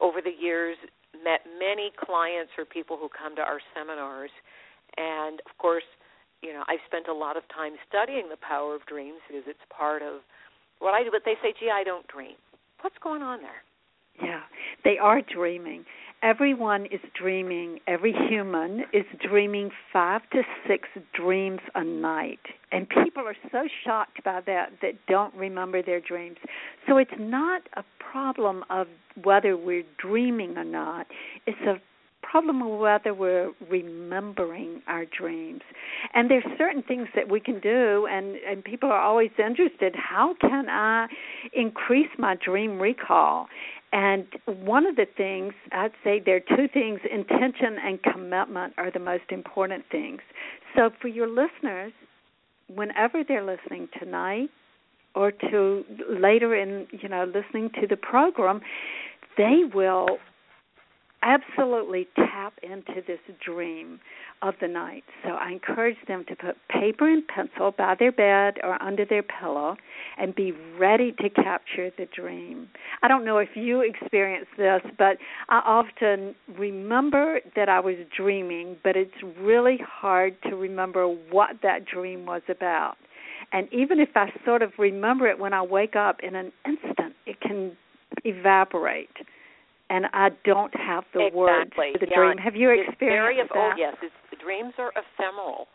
over 0.00 0.20
the 0.20 0.32
years, 0.32 0.76
met 1.22 1.46
many 1.46 1.92
clients 1.92 2.58
or 2.58 2.64
people 2.64 2.96
who 2.96 3.08
come 3.08 3.36
to 3.36 3.44
our 3.44 3.60
seminars, 3.74 4.32
and 4.96 5.40
of 5.46 5.56
course, 5.58 5.84
you 6.42 6.52
know, 6.52 6.64
I've 6.68 6.80
spent 6.86 7.08
a 7.08 7.14
lot 7.14 7.36
of 7.36 7.42
time 7.54 7.72
studying 7.88 8.28
the 8.28 8.36
power 8.40 8.74
of 8.74 8.84
dreams 8.86 9.20
because 9.28 9.44
it's 9.46 9.64
part 9.68 10.02
of 10.02 10.20
what 10.78 10.94
I 10.94 11.04
do. 11.04 11.10
But 11.10 11.22
they 11.24 11.36
say, 11.42 11.52
"Gee, 11.58 11.70
I 11.70 11.84
don't 11.84 12.06
dream." 12.08 12.36
What's 12.80 12.98
going 12.98 13.22
on 13.22 13.42
there? 13.42 13.62
Yeah, 14.22 14.40
they 14.84 14.98
are 14.98 15.20
dreaming. 15.22 15.84
Everyone 16.22 16.84
is 16.86 17.00
dreaming. 17.14 17.80
Every 17.86 18.12
human 18.12 18.84
is 18.92 19.06
dreaming 19.26 19.70
five 19.92 20.20
to 20.32 20.42
six 20.68 20.88
dreams 21.14 21.60
a 21.74 21.82
night. 21.82 22.40
And 22.72 22.86
people 22.88 23.22
are 23.26 23.36
so 23.50 23.66
shocked 23.84 24.22
by 24.22 24.40
that 24.42 24.72
that 24.82 25.06
don't 25.08 25.34
remember 25.34 25.82
their 25.82 26.00
dreams. 26.00 26.36
So 26.86 26.98
it's 26.98 27.10
not 27.18 27.62
a 27.74 27.84
problem 27.98 28.64
of 28.68 28.86
whether 29.22 29.56
we're 29.56 29.84
dreaming 29.96 30.58
or 30.58 30.64
not, 30.64 31.06
it's 31.46 31.60
a 31.62 31.80
problem 32.30 32.62
of 32.62 32.78
whether 32.78 33.12
we're 33.12 33.50
remembering 33.68 34.82
our 34.86 35.04
dreams. 35.06 35.62
And 36.14 36.30
there's 36.30 36.44
certain 36.56 36.82
things 36.82 37.08
that 37.14 37.28
we 37.28 37.40
can 37.40 37.60
do 37.60 38.06
and 38.10 38.36
and 38.48 38.62
people 38.64 38.90
are 38.90 39.00
always 39.00 39.30
interested, 39.38 39.94
how 39.96 40.34
can 40.40 40.68
I 40.68 41.06
increase 41.52 42.08
my 42.18 42.36
dream 42.36 42.78
recall? 42.78 43.46
And 43.92 44.26
one 44.46 44.86
of 44.86 44.94
the 44.94 45.06
things 45.16 45.52
I'd 45.72 45.92
say 46.04 46.22
there 46.24 46.36
are 46.36 46.56
two 46.56 46.68
things 46.72 47.00
intention 47.10 47.76
and 47.82 48.00
commitment 48.02 48.74
are 48.78 48.90
the 48.90 49.00
most 49.00 49.24
important 49.30 49.84
things. 49.90 50.20
So 50.76 50.90
for 51.00 51.08
your 51.08 51.28
listeners, 51.28 51.92
whenever 52.72 53.24
they're 53.26 53.44
listening 53.44 53.88
tonight 53.98 54.50
or 55.16 55.32
to 55.32 55.84
later 56.08 56.54
in, 56.54 56.86
you 56.92 57.08
know, 57.08 57.24
listening 57.24 57.70
to 57.80 57.88
the 57.88 57.96
program, 57.96 58.60
they 59.36 59.62
will 59.74 60.18
absolutely 61.22 62.08
tap 62.16 62.54
into 62.62 63.02
this 63.06 63.18
dream 63.44 64.00
of 64.42 64.54
the 64.60 64.68
night. 64.68 65.04
So 65.22 65.30
I 65.30 65.50
encourage 65.52 65.96
them 66.08 66.24
to 66.28 66.36
put 66.36 66.56
paper 66.68 67.08
and 67.08 67.26
pencil 67.28 67.74
by 67.76 67.94
their 67.98 68.12
bed 68.12 68.54
or 68.62 68.82
under 68.82 69.04
their 69.04 69.22
pillow 69.22 69.76
and 70.18 70.34
be 70.34 70.52
ready 70.78 71.12
to 71.20 71.28
capture 71.28 71.90
the 71.98 72.06
dream. 72.14 72.68
I 73.02 73.08
don't 73.08 73.24
know 73.24 73.38
if 73.38 73.50
you 73.54 73.82
experience 73.82 74.46
this, 74.56 74.80
but 74.98 75.18
I 75.48 75.60
often 75.64 76.34
remember 76.58 77.40
that 77.54 77.68
I 77.68 77.80
was 77.80 77.96
dreaming, 78.16 78.76
but 78.82 78.96
it's 78.96 79.10
really 79.38 79.78
hard 79.86 80.36
to 80.48 80.56
remember 80.56 81.06
what 81.06 81.56
that 81.62 81.84
dream 81.84 82.24
was 82.24 82.42
about. 82.48 82.96
And 83.52 83.68
even 83.72 84.00
if 84.00 84.10
I 84.14 84.32
sort 84.44 84.62
of 84.62 84.72
remember 84.78 85.26
it 85.26 85.38
when 85.38 85.52
I 85.52 85.62
wake 85.62 85.96
up 85.96 86.20
in 86.22 86.34
an 86.34 86.52
instant, 86.64 87.14
it 87.26 87.40
can 87.40 87.76
evaporate 88.24 89.10
and 89.90 90.06
I 90.14 90.30
don't 90.44 90.72
have 90.78 91.04
the 91.12 91.28
words 91.34 91.68
exactly. 91.74 91.90
for 91.92 91.98
the 91.98 92.10
yeah. 92.10 92.16
dream. 92.16 92.38
Have 92.38 92.56
you 92.56 92.70
it's 92.70 92.96
very, 92.98 93.42
experienced 93.42 93.52
Oh 93.54 93.70
that? 93.70 93.76
yes, 93.76 93.94
it's, 94.00 94.14
dreams 94.40 94.72
are 94.78 94.92
ephemeral, 94.96 95.66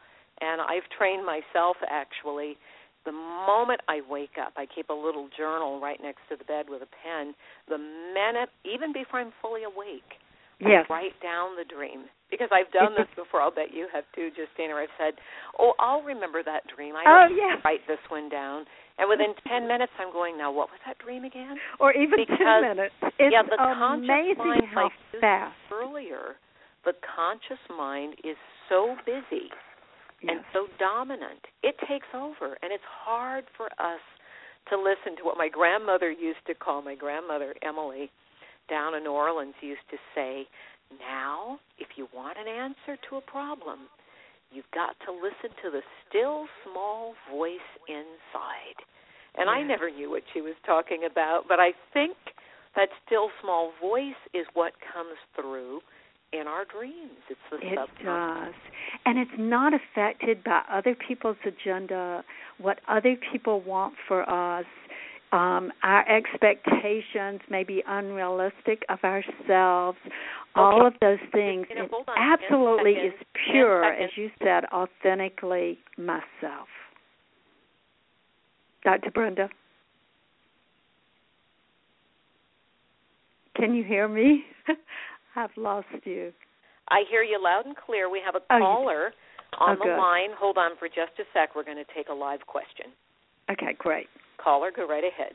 and 0.41 0.61
I've 0.61 0.87
trained 0.97 1.25
myself 1.25 1.77
actually. 1.85 2.57
The 3.05 3.11
moment 3.13 3.81
I 3.87 4.01
wake 4.09 4.41
up, 4.41 4.53
I 4.57 4.65
keep 4.65 4.89
a 4.89 4.97
little 4.97 5.29
journal 5.37 5.79
right 5.79 5.99
next 6.01 6.25
to 6.33 6.35
the 6.35 6.43
bed 6.43 6.65
with 6.67 6.81
a 6.81 6.89
pen. 6.89 7.35
The 7.69 7.77
minute, 7.77 8.49
even 8.65 8.93
before 8.97 9.19
I'm 9.21 9.29
fully 9.43 9.61
awake, 9.61 10.17
Yes. 10.59 10.87
I 10.89 10.93
write 10.93 11.17
down 11.21 11.59
the 11.59 11.67
dream 11.67 12.07
because 12.31 12.47
I've 12.51 12.71
done 12.71 12.95
this 12.95 13.11
before. 13.15 13.41
I'll 13.41 13.51
bet 13.51 13.73
you 13.75 13.87
have 13.93 14.05
too, 14.15 14.31
Justina. 14.31 14.75
I've 14.75 14.89
said, 14.97 15.19
"Oh, 15.59 15.73
I'll 15.79 16.01
remember 16.01 16.41
that 16.43 16.65
dream. 16.73 16.95
I 16.95 17.03
Oh, 17.05 17.27
yeah. 17.35 17.59
write 17.65 17.85
this 17.87 17.99
one 18.07 18.29
down." 18.29 18.65
And 18.97 19.09
within 19.09 19.35
ten 19.47 19.67
minutes, 19.67 19.91
I'm 19.99 20.11
going, 20.11 20.37
"Now, 20.37 20.51
what 20.51 20.69
was 20.71 20.79
that 20.85 20.97
dream 20.99 21.25
again?" 21.25 21.59
Or 21.79 21.91
even 21.93 22.19
Because- 22.19 22.61
minutes. 22.63 22.95
It's 23.19 23.31
yeah, 23.31 23.43
the 23.43 23.57
conscious 23.57 24.03
amazing 24.07 24.37
mind, 24.47 24.67
how 24.67 24.83
like 24.83 25.19
fast. 25.19 25.55
earlier, 25.71 26.37
the 26.83 26.93
conscious 26.93 27.59
mind 27.69 28.15
is 28.23 28.37
so 28.69 28.95
busy 29.05 29.51
and 30.27 30.43
so 30.53 30.67
dominant. 30.79 31.45
It 31.61 31.77
takes 31.79 32.07
over, 32.13 32.57
and 32.63 32.71
it's 32.71 32.83
hard 32.85 33.45
for 33.57 33.69
us 33.79 33.99
to 34.67 34.77
listen 34.77 35.15
to 35.17 35.23
what 35.23 35.37
my 35.37 35.49
grandmother 35.49 36.09
used 36.09 36.43
to 36.47 36.55
call 36.55 36.81
my 36.81 36.95
grandmother 36.95 37.53
Emily 37.61 38.09
down 38.67 38.95
in 38.95 39.03
New 39.03 39.11
Orleans 39.11 39.53
used 39.61 39.87
to 39.89 39.97
say, 40.15 40.47
"Now, 40.99 41.59
if 41.77 41.97
you 41.97 42.07
want 42.13 42.37
an 42.37 42.47
answer 42.47 42.95
to 42.97 43.17
a 43.17 43.21
problem, 43.21 43.89
you've 44.55 44.71
got 44.73 44.95
to 45.05 45.11
listen 45.11 45.51
to 45.63 45.69
the 45.69 45.81
still 46.07 46.47
small 46.63 47.13
voice 47.29 47.67
inside." 47.87 48.79
And 49.37 49.49
I 49.49 49.61
never 49.61 49.91
knew 49.91 50.09
what 50.09 50.23
she 50.33 50.39
was 50.39 50.55
talking 50.65 51.03
about, 51.03 51.43
but 51.49 51.59
I 51.59 51.73
think 51.93 52.15
that 52.75 52.87
still 53.05 53.29
small 53.41 53.73
voice 53.81 54.15
is 54.33 54.47
what 54.53 54.73
comes 54.79 55.17
through 55.35 55.81
in 56.31 56.47
our 56.47 56.65
dreams. 56.65 57.19
It's 57.29 57.39
the 57.49 57.57
It 57.57 57.77
subconscious. 57.77 58.55
does. 58.55 58.55
And 59.05 59.19
it's 59.19 59.37
not 59.37 59.73
affected 59.73 60.43
by 60.43 60.63
other 60.69 60.95
people's 60.95 61.37
agenda, 61.45 62.23
what 62.57 62.79
other 62.87 63.15
people 63.17 63.59
want 63.61 63.95
for 64.07 64.27
us. 64.29 64.65
Um, 65.35 65.71
our 65.83 66.07
expectations 66.09 67.41
may 67.49 67.63
be 67.63 67.83
unrealistic 67.87 68.83
of 68.87 68.99
ourselves. 69.03 69.97
All 70.55 70.87
of 70.87 70.93
those 71.01 71.19
things. 71.33 71.67
You 71.69 71.75
know, 71.75 71.83
it 71.85 72.05
absolutely 72.17 72.93
is 72.93 73.13
pure, 73.51 73.83
as 73.83 74.09
you 74.15 74.29
said, 74.41 74.63
authentically 74.71 75.77
myself. 75.97 76.69
Dr. 78.85 79.11
Brenda? 79.11 79.49
Can 83.57 83.75
you 83.75 83.83
hear 83.83 84.07
me? 84.07 84.43
I've 85.35 85.49
lost 85.57 85.87
you. 86.05 86.31
I 86.89 87.03
hear 87.09 87.23
you 87.23 87.41
loud 87.43 87.65
and 87.65 87.75
clear. 87.75 88.09
We 88.09 88.21
have 88.25 88.35
a 88.35 88.41
Oh, 88.53 88.59
caller 88.59 89.13
on 89.59 89.71
Oh, 89.71 89.75
the 89.79 89.83
good. 89.83 89.97
line. 89.97 90.29
Hold 90.37 90.57
on 90.57 90.77
for 90.77 90.87
just 90.87 91.19
a 91.19 91.23
sec. 91.33 91.55
We're 91.55 91.63
going 91.63 91.77
to 91.83 91.93
take 91.93 92.07
a 92.09 92.13
live 92.13 92.45
question. 92.47 92.87
Okay, 93.49 93.73
great. 93.77 94.07
Caller, 94.37 94.71
go 94.75 94.87
right 94.87 95.03
ahead. 95.03 95.33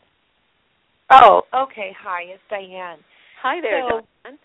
Oh, 1.11 1.43
okay. 1.55 1.95
Hi, 2.03 2.23
it's 2.23 2.43
Diane. 2.49 2.99
Hi 3.43 3.61
there, 3.61 3.83
So- 3.89 4.01
Diane. 4.25 4.39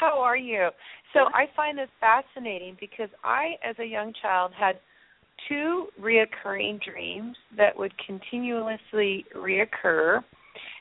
How 0.00 0.20
are 0.20 0.36
you? 0.36 0.68
So. 1.12 1.26
I 1.32 1.46
find 1.54 1.78
this 1.78 1.88
fascinating 2.00 2.76
because 2.80 3.08
I, 3.22 3.54
as 3.68 3.76
a 3.78 3.84
young 3.84 4.12
child, 4.20 4.52
had 4.58 4.78
two 5.48 5.86
reoccurring 6.00 6.80
dreams 6.82 7.36
that 7.56 7.76
would 7.76 7.92
continuously 8.04 9.24
reoccur. 9.34 10.22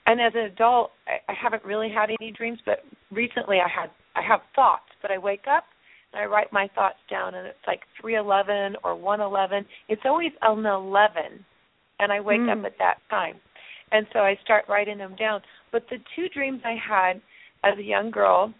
And 0.05 0.19
as 0.19 0.33
an 0.35 0.45
adult, 0.45 0.91
I, 1.07 1.31
I 1.31 1.35
haven't 1.41 1.63
really 1.63 1.89
had 1.89 2.09
any 2.19 2.31
dreams, 2.31 2.59
but 2.65 2.79
recently 3.11 3.57
I 3.57 3.69
had 3.69 3.89
I 4.15 4.21
have 4.27 4.41
thoughts. 4.55 4.83
But 5.01 5.11
I 5.11 5.17
wake 5.17 5.45
up 5.49 5.65
and 6.13 6.21
I 6.21 6.25
write 6.25 6.51
my 6.51 6.67
thoughts 6.75 6.97
down, 7.09 7.35
and 7.35 7.47
it's 7.47 7.57
like 7.67 7.81
three 7.99 8.15
eleven 8.15 8.75
or 8.83 8.95
one 8.95 9.21
eleven. 9.21 9.65
It's 9.89 10.01
always 10.05 10.31
an 10.41 10.65
eleven, 10.65 11.45
and 11.99 12.11
I 12.11 12.19
wake 12.19 12.41
Mm. 12.41 12.59
up 12.59 12.65
at 12.65 12.77
that 12.79 12.97
time, 13.09 13.39
and 13.91 14.07
so 14.13 14.19
I 14.19 14.35
start 14.43 14.65
writing 14.67 14.97
them 14.97 15.15
down. 15.15 15.41
But 15.71 15.87
the 15.89 15.99
two 16.15 16.29
dreams 16.29 16.61
I 16.65 16.75
had 16.75 17.21
as 17.63 17.77
a 17.77 17.83
young 17.83 18.11
girl 18.11 18.53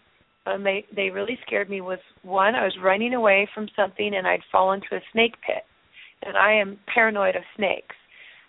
um, 0.46 0.62
they 0.62 0.84
they 0.94 1.10
really 1.10 1.38
scared 1.46 1.70
me 1.70 1.80
was 1.80 1.98
one 2.22 2.54
I 2.54 2.64
was 2.64 2.76
running 2.82 3.14
away 3.14 3.48
from 3.54 3.68
something 3.74 4.14
and 4.14 4.26
I'd 4.26 4.42
fall 4.52 4.72
into 4.72 4.94
a 4.94 5.00
snake 5.12 5.34
pit, 5.46 5.64
and 6.22 6.36
I 6.36 6.52
am 6.52 6.78
paranoid 6.92 7.36
of 7.36 7.42
snakes. 7.56 7.96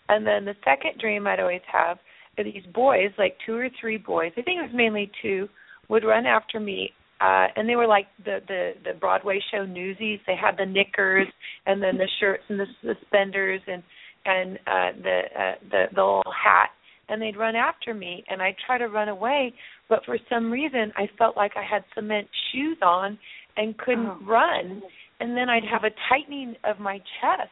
And 0.10 0.26
then 0.26 0.46
the 0.46 0.56
second 0.64 1.00
dream 1.00 1.26
I'd 1.26 1.40
always 1.40 1.62
have 1.72 1.98
are 2.38 2.44
these 2.44 2.66
boys, 2.74 3.12
like 3.18 3.38
two 3.46 3.56
or 3.56 3.70
three 3.80 3.98
boys, 3.98 4.32
I 4.38 4.42
think 4.42 4.60
it 4.60 4.64
was 4.64 4.72
mainly 4.74 5.10
two, 5.22 5.48
would 5.88 6.04
run 6.04 6.26
after 6.26 6.60
me, 6.60 6.92
uh, 7.22 7.48
and 7.56 7.68
they 7.68 7.78
were 7.78 7.88
like 7.88 8.08
the 8.26 8.40
the 8.48 8.74
the 8.84 9.00
Broadway 9.00 9.40
show 9.52 9.66
newsies. 9.66 10.20
They 10.28 10.36
had 10.36 10.58
the 10.58 10.66
knickers 10.66 11.28
and 11.66 11.82
then 11.82 11.98
the 11.98 12.10
shirts 12.20 12.44
and 12.50 12.60
the 12.60 12.68
suspenders 12.84 13.62
and 13.68 13.82
and 14.26 14.58
uh, 14.68 14.92
the 15.02 15.20
uh, 15.40 15.54
the 15.72 15.84
the 15.94 16.02
little 16.02 16.24
hat, 16.44 16.70
and 17.10 17.22
they'd 17.22 17.38
run 17.38 17.56
after 17.56 17.94
me, 17.94 18.24
and 18.30 18.42
I'd 18.42 18.56
try 18.66 18.78
to 18.78 18.88
run 18.88 19.10
away, 19.10 19.54
but 19.90 20.04
for 20.06 20.18
some 20.30 20.52
reason 20.52 20.92
I 20.98 21.08
felt 21.18 21.38
like 21.38 21.52
I 21.56 21.64
had 21.64 21.84
cement 21.94 22.28
shoes 22.52 22.78
on 22.82 23.18
and 23.58 23.78
couldn't 23.78 24.08
Oh. 24.08 24.20
run, 24.26 24.82
and 25.20 25.38
then 25.38 25.50
I'd 25.50 25.64
have 25.66 25.84
a 25.84 25.92
tightening 26.10 26.56
of 26.64 26.80
my 26.80 26.98
chest, 27.22 27.52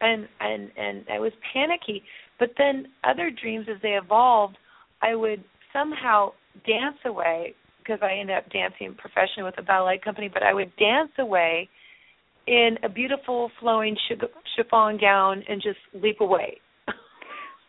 and 0.00 0.28
and 0.40 0.70
and 0.76 1.04
I 1.12 1.18
was 1.18 1.32
panicky. 1.52 2.02
But 2.38 2.50
then 2.58 2.88
other 3.04 3.30
dreams, 3.30 3.66
as 3.68 3.80
they 3.82 3.90
evolved, 3.96 4.56
I 5.00 5.14
would 5.14 5.44
somehow 5.72 6.32
dance 6.66 6.98
away 7.04 7.54
because 7.78 8.00
I 8.02 8.12
ended 8.20 8.36
up 8.36 8.50
dancing 8.50 8.94
professionally 8.94 9.44
with 9.44 9.58
a 9.58 9.62
ballet 9.62 9.98
company. 9.98 10.28
But 10.28 10.42
I 10.42 10.52
would 10.52 10.74
dance 10.76 11.12
away 11.18 11.68
in 12.46 12.78
a 12.82 12.88
beautiful 12.88 13.50
flowing 13.60 13.96
chiffon 14.56 14.98
gown 14.98 15.42
and 15.48 15.62
just 15.62 15.78
leap 16.02 16.20
away. 16.20 16.58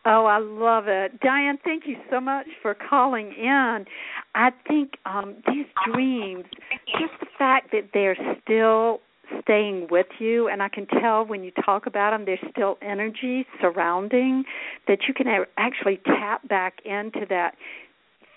Oh, 0.06 0.26
I 0.26 0.36
love 0.36 0.84
it. 0.86 1.18
Diane, 1.20 1.58
thank 1.64 1.84
you 1.86 1.96
so 2.10 2.20
much 2.20 2.46
for 2.60 2.74
calling 2.74 3.32
in. 3.38 3.86
I 4.34 4.50
think 4.68 4.98
um 5.06 5.36
these 5.46 5.64
dreams, 5.90 6.44
just 6.86 7.14
the 7.20 7.26
fact 7.38 7.70
that 7.72 7.88
they're 7.94 8.18
still 8.42 9.00
staying 9.42 9.88
with 9.90 10.06
you 10.18 10.48
and 10.48 10.62
I 10.62 10.68
can 10.68 10.86
tell 10.86 11.24
when 11.24 11.42
you 11.42 11.52
talk 11.64 11.86
about 11.86 12.10
them 12.10 12.26
there's 12.26 12.44
still 12.50 12.76
energy 12.82 13.46
surrounding 13.60 14.44
that 14.86 14.98
you 15.08 15.14
can 15.14 15.26
actually 15.56 15.98
tap 16.04 16.46
back 16.48 16.74
into 16.84 17.24
that 17.30 17.54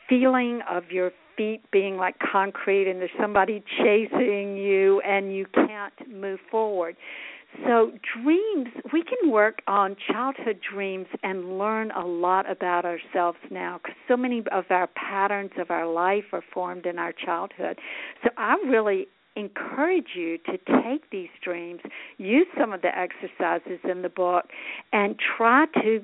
feeling 0.07 0.61
of 0.69 0.89
your 0.89 1.11
feet 1.37 1.61
being 1.71 1.97
like 1.97 2.15
concrete 2.19 2.89
and 2.89 2.99
there's 2.99 3.11
somebody 3.19 3.63
chasing 3.77 4.57
you 4.57 4.99
and 5.01 5.33
you 5.33 5.45
can't 5.53 5.93
move 6.09 6.39
forward. 6.49 6.95
So, 7.65 7.91
dreams, 8.21 8.67
we 8.91 9.03
can 9.03 9.31
work 9.31 9.61
on 9.67 9.95
childhood 10.11 10.59
dreams 10.73 11.07
and 11.23 11.57
learn 11.57 11.91
a 11.91 12.05
lot 12.05 12.49
about 12.49 12.85
ourselves 12.85 13.37
now 13.49 13.79
because 13.81 13.95
so 14.07 14.17
many 14.17 14.43
of 14.51 14.65
our 14.69 14.87
patterns 14.87 15.51
of 15.57 15.71
our 15.71 15.87
life 15.87 16.25
are 16.33 16.43
formed 16.53 16.85
in 16.85 16.99
our 16.99 17.13
childhood. 17.13 17.79
So, 18.23 18.29
I 18.37 18.57
really 18.67 19.07
encourage 19.35 20.09
you 20.15 20.37
to 20.39 20.57
take 20.83 21.09
these 21.09 21.29
dreams, 21.43 21.79
use 22.17 22.47
some 22.59 22.73
of 22.73 22.81
the 22.81 22.91
exercises 22.97 23.79
in 23.89 24.01
the 24.01 24.09
book, 24.09 24.45
and 24.91 25.15
try 25.37 25.65
to 25.81 26.03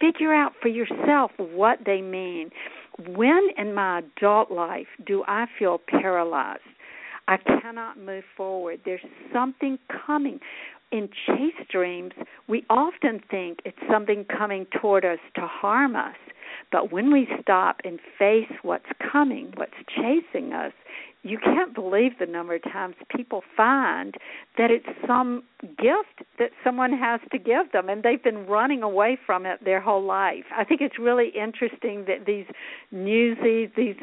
figure 0.00 0.34
out 0.34 0.52
for 0.60 0.68
yourself 0.68 1.30
what 1.38 1.78
they 1.86 2.02
mean. 2.02 2.50
When 2.98 3.48
in 3.58 3.74
my 3.74 4.00
adult 4.00 4.50
life 4.50 4.86
do 5.06 5.24
I 5.26 5.46
feel 5.58 5.80
paralyzed? 5.88 6.62
I 7.26 7.38
cannot 7.38 7.98
move 7.98 8.24
forward. 8.36 8.80
There's 8.84 9.00
something 9.32 9.78
coming. 10.06 10.40
In 10.92 11.08
chase 11.26 11.66
dreams, 11.70 12.12
we 12.48 12.64
often 12.70 13.20
think 13.30 13.60
it's 13.64 13.78
something 13.90 14.24
coming 14.24 14.66
toward 14.80 15.04
us 15.04 15.18
to 15.34 15.40
harm 15.40 15.96
us. 15.96 16.16
But 16.70 16.92
when 16.92 17.12
we 17.12 17.26
stop 17.40 17.80
and 17.84 17.98
face 18.18 18.50
what's 18.62 18.86
coming, 19.10 19.52
what's 19.56 19.72
chasing 19.88 20.52
us, 20.52 20.72
you 21.24 21.38
can't 21.38 21.74
believe 21.74 22.12
the 22.20 22.26
number 22.26 22.54
of 22.54 22.62
times 22.62 22.94
people 23.08 23.42
find 23.56 24.14
that 24.58 24.70
it's 24.70 24.86
some 25.06 25.42
gift 25.62 26.28
that 26.38 26.50
someone 26.62 26.92
has 26.92 27.20
to 27.32 27.38
give 27.38 27.72
them 27.72 27.88
and 27.88 28.02
they've 28.02 28.22
been 28.22 28.46
running 28.46 28.82
away 28.82 29.18
from 29.26 29.46
it 29.46 29.64
their 29.64 29.80
whole 29.80 30.04
life. 30.04 30.44
I 30.56 30.64
think 30.64 30.82
it's 30.82 30.98
really 30.98 31.30
interesting 31.34 32.04
that 32.06 32.26
these 32.26 32.46
newsies, 32.92 33.70
these 33.74 33.96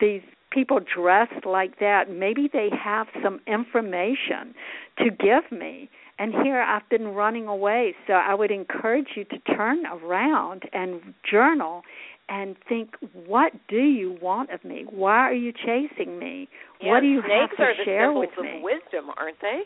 these 0.00 0.22
people 0.50 0.80
dressed 0.80 1.44
like 1.46 1.78
that, 1.78 2.10
maybe 2.10 2.48
they 2.50 2.68
have 2.82 3.06
some 3.22 3.40
information 3.46 4.54
to 4.98 5.10
give 5.10 5.50
me. 5.50 5.90
And 6.18 6.34
here 6.42 6.60
I've 6.60 6.88
been 6.88 7.08
running 7.08 7.48
away. 7.48 7.94
So 8.06 8.14
I 8.14 8.34
would 8.34 8.50
encourage 8.50 9.08
you 9.16 9.24
to 9.24 9.38
turn 9.56 9.86
around 9.86 10.64
and 10.72 11.14
journal 11.28 11.82
and 12.28 12.56
think, 12.68 12.94
what 13.26 13.52
do 13.68 13.82
you 13.82 14.16
want 14.22 14.50
of 14.50 14.64
me? 14.64 14.84
Why 14.88 15.18
are 15.18 15.34
you 15.34 15.52
chasing 15.52 16.18
me? 16.18 16.48
Yeah, 16.80 16.90
what 16.90 17.00
do 17.00 17.06
you 17.06 17.20
snakes 17.20 17.50
have 17.50 17.56
to 17.56 17.62
are 17.62 17.76
the 17.76 17.84
share 17.84 18.08
symbols 18.08 18.26
with 18.36 18.38
of 18.38 18.44
me? 18.44 18.60
wisdom, 18.62 19.10
aren't 19.16 19.40
they? 19.40 19.62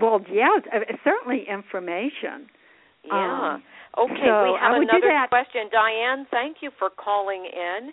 Well, 0.00 0.20
yeah, 0.30 0.48
uh, 0.74 0.80
certainly 1.04 1.44
information. 1.48 2.48
Yeah. 3.04 3.56
Um, 3.56 3.62
okay, 3.96 4.28
so 4.28 4.44
we 4.44 4.58
have 4.60 4.74
I 4.74 4.78
would 4.78 4.88
another 4.88 5.26
question. 5.28 5.68
Diane, 5.72 6.26
thank 6.30 6.58
you 6.60 6.70
for 6.78 6.90
calling 6.90 7.46
in 7.46 7.92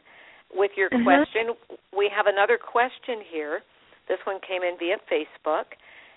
with 0.54 0.72
your 0.76 0.90
Mhm. 0.90 1.04
question. 1.04 1.56
We 1.96 2.10
have 2.10 2.28
another 2.28 2.58
question 2.58 3.22
here. 3.22 3.64
This 4.08 4.20
one 4.26 4.40
came 4.42 4.64
in 4.64 4.78
via 4.78 4.98
Facebook, 5.10 5.66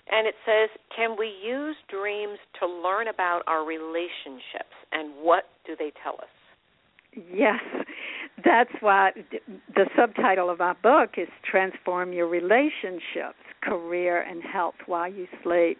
and 0.07 0.27
it 0.27 0.35
says, 0.45 0.69
"Can 0.89 1.15
we 1.15 1.27
use 1.27 1.77
dreams 1.87 2.39
to 2.59 2.67
learn 2.67 3.07
about 3.07 3.43
our 3.47 3.63
relationships, 3.63 4.75
and 4.91 5.15
what 5.21 5.47
do 5.65 5.75
they 5.75 5.91
tell 5.91 6.15
us?" 6.21 6.29
Yes, 7.13 7.61
that's 8.43 8.71
why 8.81 9.11
the 9.75 9.85
subtitle 9.97 10.49
of 10.49 10.59
my 10.59 10.73
book 10.73 11.11
is 11.17 11.27
Transform 11.49 12.13
Your 12.13 12.27
Relationships, 12.27 13.39
Career, 13.61 14.21
and 14.21 14.43
Health 14.43 14.75
While 14.85 15.11
You 15.11 15.27
Sleep. 15.43 15.79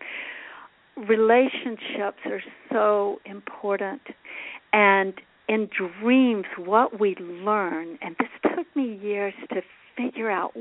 Relationships 0.98 2.18
are 2.26 2.42
so 2.72 3.20
important. 3.26 4.02
And 4.74 5.14
in 5.48 5.70
dreams, 6.02 6.46
what 6.58 7.00
we 7.00 7.16
learn, 7.16 7.98
and 8.02 8.16
this 8.20 8.30
took 8.56 8.68
me 8.76 9.00
years 9.02 9.34
to 9.54 9.62
figure 9.96 10.32
out 10.32 10.52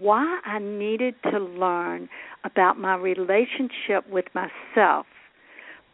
why 0.00 0.40
I 0.44 0.58
needed 0.60 1.14
to 1.30 1.38
learn 1.38 2.08
about 2.44 2.78
my 2.78 2.96
relationship 2.96 4.08
with 4.10 4.26
myself 4.34 5.06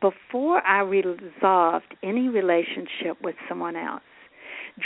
before 0.00 0.64
I 0.66 0.80
resolved 0.80 1.94
any 2.02 2.28
relationship 2.28 3.20
with 3.22 3.34
someone 3.48 3.76
else. 3.76 4.02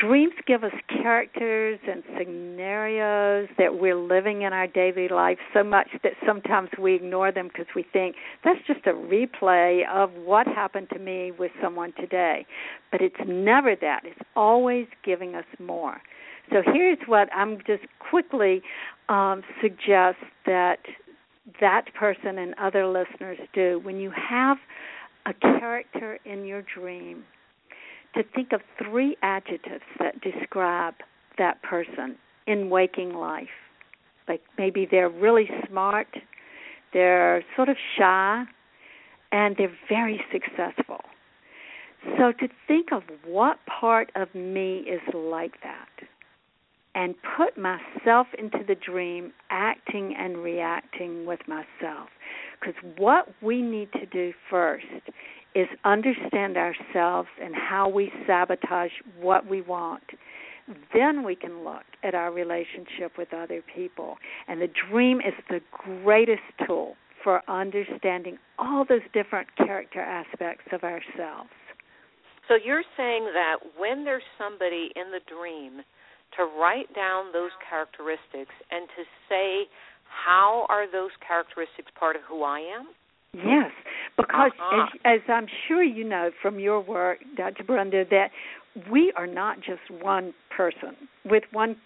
Dreams 0.00 0.33
give 0.46 0.64
us 0.64 0.72
characters 0.88 1.79
and 1.88 2.03
scenarios 2.18 3.48
that 3.59 3.79
we're 3.79 3.96
living 3.96 4.42
in 4.42 4.53
our 4.53 4.66
daily 4.66 5.09
life 5.09 5.38
so 5.53 5.62
much 5.62 5.88
that 6.03 6.14
sometimes 6.27 6.70
we 6.81 6.94
ignore 6.94 7.31
them 7.31 7.48
because 7.48 7.66
we 7.77 7.85
think 7.92 8.16
that's 8.42 8.59
just 8.66 8.87
a 8.87 8.92
replay 8.92 9.83
of 9.88 10.11
what 10.24 10.46
happened 10.46 10.88
to 10.92 10.98
me 10.98 11.33
with 11.38 11.53
someone 11.62 11.92
today. 12.00 12.46
But 12.90 13.03
it's 13.03 13.20
never 13.27 13.77
that, 13.81 14.00
it's 14.05 14.18
always 14.35 14.87
giving 15.05 15.35
us 15.35 15.44
more. 15.61 16.00
So 16.50 16.62
here's 16.72 16.98
what 17.07 17.29
I'm 17.33 17.59
just 17.66 17.85
quickly 18.11 18.62
um, 19.09 19.42
suggest 19.62 20.18
that 20.46 20.79
that 21.61 21.92
person 21.94 22.38
and 22.38 22.55
other 22.61 22.87
listeners 22.87 23.38
do 23.53 23.81
when 23.85 23.96
you 23.96 24.11
have 24.11 24.57
a 25.27 25.35
character 25.35 26.19
in 26.25 26.45
your 26.45 26.63
dream 26.63 27.25
to 28.15 28.23
think 28.35 28.53
of 28.53 28.61
three 28.83 29.17
adjectives 29.23 29.85
that 29.99 30.21
describe 30.21 30.95
that 31.39 31.63
person 31.63 32.17
in 32.47 32.71
waking 32.71 33.15
life. 33.15 33.49
Like 34.29 34.43
maybe 34.57 34.87
they're 34.91 35.09
really 35.09 35.49
smart, 35.69 36.09
they're 36.93 37.45
sort 37.57 37.69
of 37.69 37.77
shy, 37.99 38.45
and 39.33 39.57
they're 39.57 39.77
very 39.89 40.21
successful. 40.33 41.01
So 42.19 42.33
to 42.33 42.49
think 42.69 42.93
of 42.93 43.03
what 43.27 43.59
part 43.67 44.11
of 44.15 44.33
me 44.35 44.85
is 44.87 45.01
like 45.13 45.55
that 45.63 45.89
and 46.95 47.15
put 47.37 47.59
myself 47.59 48.29
into 48.39 48.59
the 48.67 48.75
dream, 48.75 49.33
acting 49.51 50.15
and 50.17 50.39
reacting 50.39 51.27
with 51.27 51.41
myself. 51.49 52.09
Because 52.64 52.81
what 52.96 53.29
we 53.42 53.61
need 53.61 53.92
to 53.92 54.07
do 54.07 54.33
first 54.50 54.85
is 55.55 55.66
understand 55.85 56.57
ourselves 56.57 57.29
and 57.42 57.55
how 57.55 57.88
we 57.88 58.11
sabotage 58.27 58.90
what 59.20 59.46
we 59.46 59.62
want. 59.62 60.03
Then 60.94 61.22
we 61.22 61.37
can 61.37 61.62
look 61.62 61.85
at 62.03 62.14
our 62.14 62.33
relationship 62.33 63.18
with 63.18 63.33
other 63.35 63.62
people. 63.74 64.16
And 64.48 64.61
the 64.61 64.70
dream 64.90 65.18
is 65.18 65.35
the 65.48 65.61
greatest 66.03 66.42
tool 66.66 66.96
for 67.22 67.42
understanding 67.48 68.38
all 68.59 68.85
those 68.88 69.03
different 69.12 69.48
character 69.57 70.00
aspects 70.00 70.64
of 70.72 70.83
ourselves. 70.83 71.50
So 72.48 72.57
you're 72.62 72.85
saying 72.96 73.27
that 73.33 73.57
when 73.79 74.05
there's 74.05 74.22
somebody 74.38 74.90
in 74.96 75.11
the 75.11 75.20
dream, 75.33 75.83
to 76.37 76.44
write 76.59 76.92
down 76.94 77.33
those 77.33 77.55
characteristics 77.68 78.55
and 78.70 78.88
to 78.96 79.03
say 79.29 79.70
how 80.05 80.67
are 80.69 80.90
those 80.90 81.11
characteristics 81.27 81.90
part 81.99 82.17
of 82.17 82.23
who 82.29 82.43
I 82.43 82.61
am? 82.61 82.88
Yes, 83.33 83.73
because 84.17 84.53
uh-huh. 84.59 84.87
as, 85.05 85.21
as 85.21 85.21
I'm 85.29 85.47
sure 85.67 85.83
you 85.83 86.05
know 86.05 86.31
from 86.40 86.61
your 86.61 86.81
work, 86.81 87.19
Dr. 87.37 87.64
Brenda, 87.64 88.05
that 88.11 88.29
we 88.90 89.12
are 89.17 89.27
not 89.27 89.59
just 89.59 89.81
one 90.03 90.35
person 90.57 90.97
with 91.25 91.43
one 91.53 91.77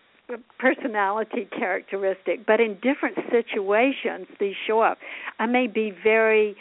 personality 0.59 1.49
characteristic, 1.59 2.47
but 2.47 2.61
in 2.61 2.75
different 2.83 3.17
situations 3.31 4.27
these 4.39 4.55
show 4.67 4.81
up. 4.81 4.99
I 5.39 5.47
may 5.47 5.67
be 5.67 5.93
very 6.05 6.55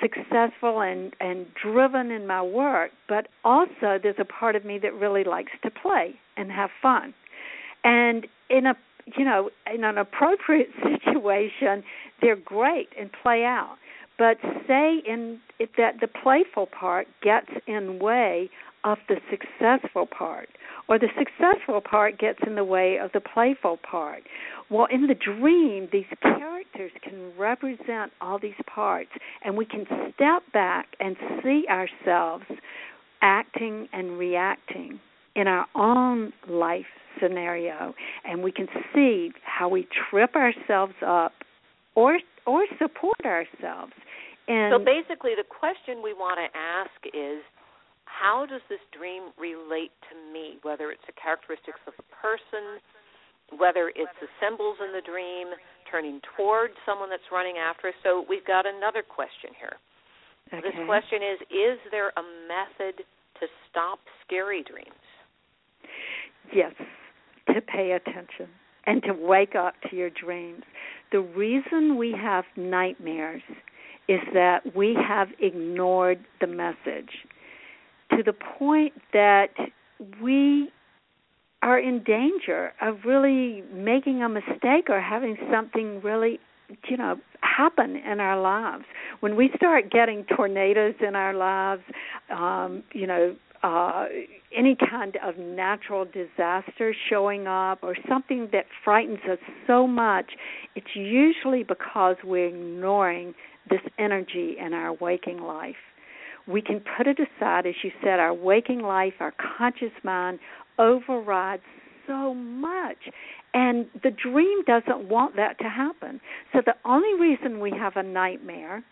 successful 0.00 0.80
and 0.80 1.14
and 1.20 1.46
driven 1.62 2.10
in 2.10 2.26
my 2.26 2.42
work, 2.42 2.90
but 3.08 3.28
also 3.44 3.98
there's 4.02 4.16
a 4.18 4.24
part 4.24 4.56
of 4.56 4.64
me 4.64 4.78
that 4.82 4.92
really 4.94 5.24
likes 5.24 5.52
to 5.62 5.70
play 5.70 6.14
and 6.36 6.52
have 6.52 6.70
fun. 6.82 7.14
And 7.84 8.26
in 8.50 8.66
a 8.66 8.74
you 9.16 9.24
know, 9.24 9.50
in 9.72 9.84
an 9.84 9.98
appropriate 9.98 10.68
situation, 10.82 11.82
they're 12.20 12.36
great 12.36 12.88
and 12.98 13.10
play 13.22 13.44
out. 13.44 13.76
But 14.18 14.38
say 14.66 15.00
in 15.06 15.40
if 15.60 15.70
that 15.76 16.00
the 16.00 16.08
playful 16.08 16.66
part 16.66 17.06
gets 17.22 17.50
in 17.66 17.98
way 18.00 18.50
of 18.84 18.98
the 19.08 19.16
successful 19.30 20.06
part, 20.06 20.48
or 20.88 20.98
the 20.98 21.08
successful 21.18 21.80
part 21.80 22.18
gets 22.18 22.38
in 22.46 22.54
the 22.54 22.64
way 22.64 22.96
of 22.98 23.10
the 23.12 23.20
playful 23.20 23.78
part. 23.78 24.22
Well, 24.70 24.86
in 24.90 25.06
the 25.06 25.14
dream, 25.14 25.88
these 25.92 26.06
characters 26.22 26.92
can 27.02 27.32
represent 27.36 28.12
all 28.20 28.38
these 28.38 28.52
parts, 28.72 29.10
and 29.44 29.56
we 29.56 29.66
can 29.66 29.84
step 30.14 30.42
back 30.52 30.86
and 31.00 31.16
see 31.42 31.64
ourselves 31.68 32.44
acting 33.20 33.88
and 33.92 34.18
reacting 34.18 35.00
in 35.34 35.48
our 35.48 35.66
own 35.74 36.32
life 36.48 36.86
scenario, 37.20 37.94
and 38.24 38.42
we 38.42 38.52
can 38.52 38.66
see 38.94 39.30
how 39.44 39.68
we 39.68 39.86
trip 40.10 40.34
ourselves 40.34 40.94
up 41.06 41.32
or 41.94 42.18
or 42.46 42.66
support 42.78 43.20
ourselves. 43.24 43.92
And 44.48 44.72
so 44.72 44.78
basically, 44.78 45.32
the 45.36 45.44
question 45.44 46.00
we 46.02 46.14
want 46.14 46.40
to 46.40 46.48
ask 46.58 47.14
is 47.14 47.44
how 48.08 48.46
does 48.46 48.62
this 48.68 48.80
dream 48.96 49.30
relate 49.38 49.92
to 50.10 50.14
me? 50.32 50.58
Whether 50.62 50.90
it's 50.90 51.04
the 51.06 51.14
characteristics 51.20 51.78
of 51.86 51.92
a 52.00 52.06
person, 52.08 52.80
whether 53.56 53.92
it's 53.94 54.16
the 54.20 54.28
symbols 54.40 54.76
in 54.80 54.92
the 54.92 55.04
dream, 55.04 55.52
turning 55.90 56.20
toward 56.36 56.72
someone 56.84 57.08
that's 57.08 57.28
running 57.30 57.56
after 57.56 57.88
us. 57.88 57.94
So 58.02 58.24
we've 58.28 58.44
got 58.44 58.66
another 58.66 59.04
question 59.04 59.52
here. 59.56 59.76
okay. 60.52 60.64
This 60.64 60.76
question 60.88 61.20
is 61.22 61.38
Is 61.52 61.78
there 61.92 62.10
a 62.16 62.24
method 62.48 63.04
to 63.40 63.44
stop 63.70 64.00
scary 64.24 64.64
dreams? 64.64 65.04
Yes, 66.52 66.72
to 67.54 67.60
pay 67.60 67.92
attention 67.92 68.48
and 68.86 69.02
to 69.02 69.12
wake 69.12 69.54
up 69.54 69.74
to 69.90 69.96
your 69.96 70.10
dreams. 70.10 70.62
The 71.12 71.20
reason 71.20 71.96
we 71.96 72.12
have 72.12 72.44
nightmares 72.56 73.42
is 74.08 74.20
that 74.32 74.74
we 74.74 74.96
have 75.06 75.28
ignored 75.38 76.24
the 76.40 76.46
message 76.46 77.10
to 78.10 78.22
the 78.22 78.32
point 78.32 78.94
that 79.12 79.48
we 80.22 80.70
are 81.62 81.78
in 81.78 82.02
danger 82.04 82.72
of 82.80 82.98
really 83.04 83.62
making 83.72 84.22
a 84.22 84.28
mistake 84.28 84.88
or 84.88 85.00
having 85.00 85.36
something 85.50 86.00
really 86.02 86.38
you 86.88 86.96
know 86.96 87.16
happen 87.40 87.96
in 87.96 88.20
our 88.20 88.40
lives 88.40 88.84
when 89.20 89.36
we 89.36 89.50
start 89.56 89.90
getting 89.90 90.24
tornadoes 90.36 90.94
in 91.06 91.16
our 91.16 91.34
lives 91.34 91.82
um 92.30 92.82
you 92.92 93.06
know 93.06 93.34
uh 93.62 94.06
any 94.56 94.76
kind 94.76 95.16
of 95.24 95.36
natural 95.36 96.04
disaster 96.04 96.94
showing 97.10 97.46
up 97.46 97.80
or 97.82 97.96
something 98.08 98.48
that 98.52 98.66
frightens 98.84 99.18
us 99.30 99.38
so 99.66 99.86
much 99.86 100.32
it's 100.74 100.94
usually 100.94 101.62
because 101.62 102.16
we're 102.24 102.48
ignoring 102.48 103.34
this 103.68 103.80
energy 103.98 104.56
in 104.58 104.72
our 104.72 104.92
waking 104.94 105.38
life 105.40 105.76
we 106.48 106.62
can 106.62 106.82
put 106.96 107.06
it 107.06 107.18
aside, 107.18 107.66
as 107.66 107.74
you 107.84 107.90
said, 108.02 108.18
our 108.18 108.32
waking 108.32 108.80
life, 108.80 109.12
our 109.20 109.34
conscious 109.58 109.92
mind 110.02 110.38
overrides 110.78 111.62
so 112.06 112.32
much. 112.34 112.96
And 113.52 113.86
the 114.02 114.10
dream 114.10 114.62
doesn't 114.66 115.08
want 115.08 115.36
that 115.36 115.58
to 115.58 115.64
happen. 115.64 116.20
So 116.52 116.62
the 116.64 116.74
only 116.84 117.20
reason 117.20 117.60
we 117.60 117.70
have 117.78 117.96
a 117.96 118.02
nightmare 118.02 118.82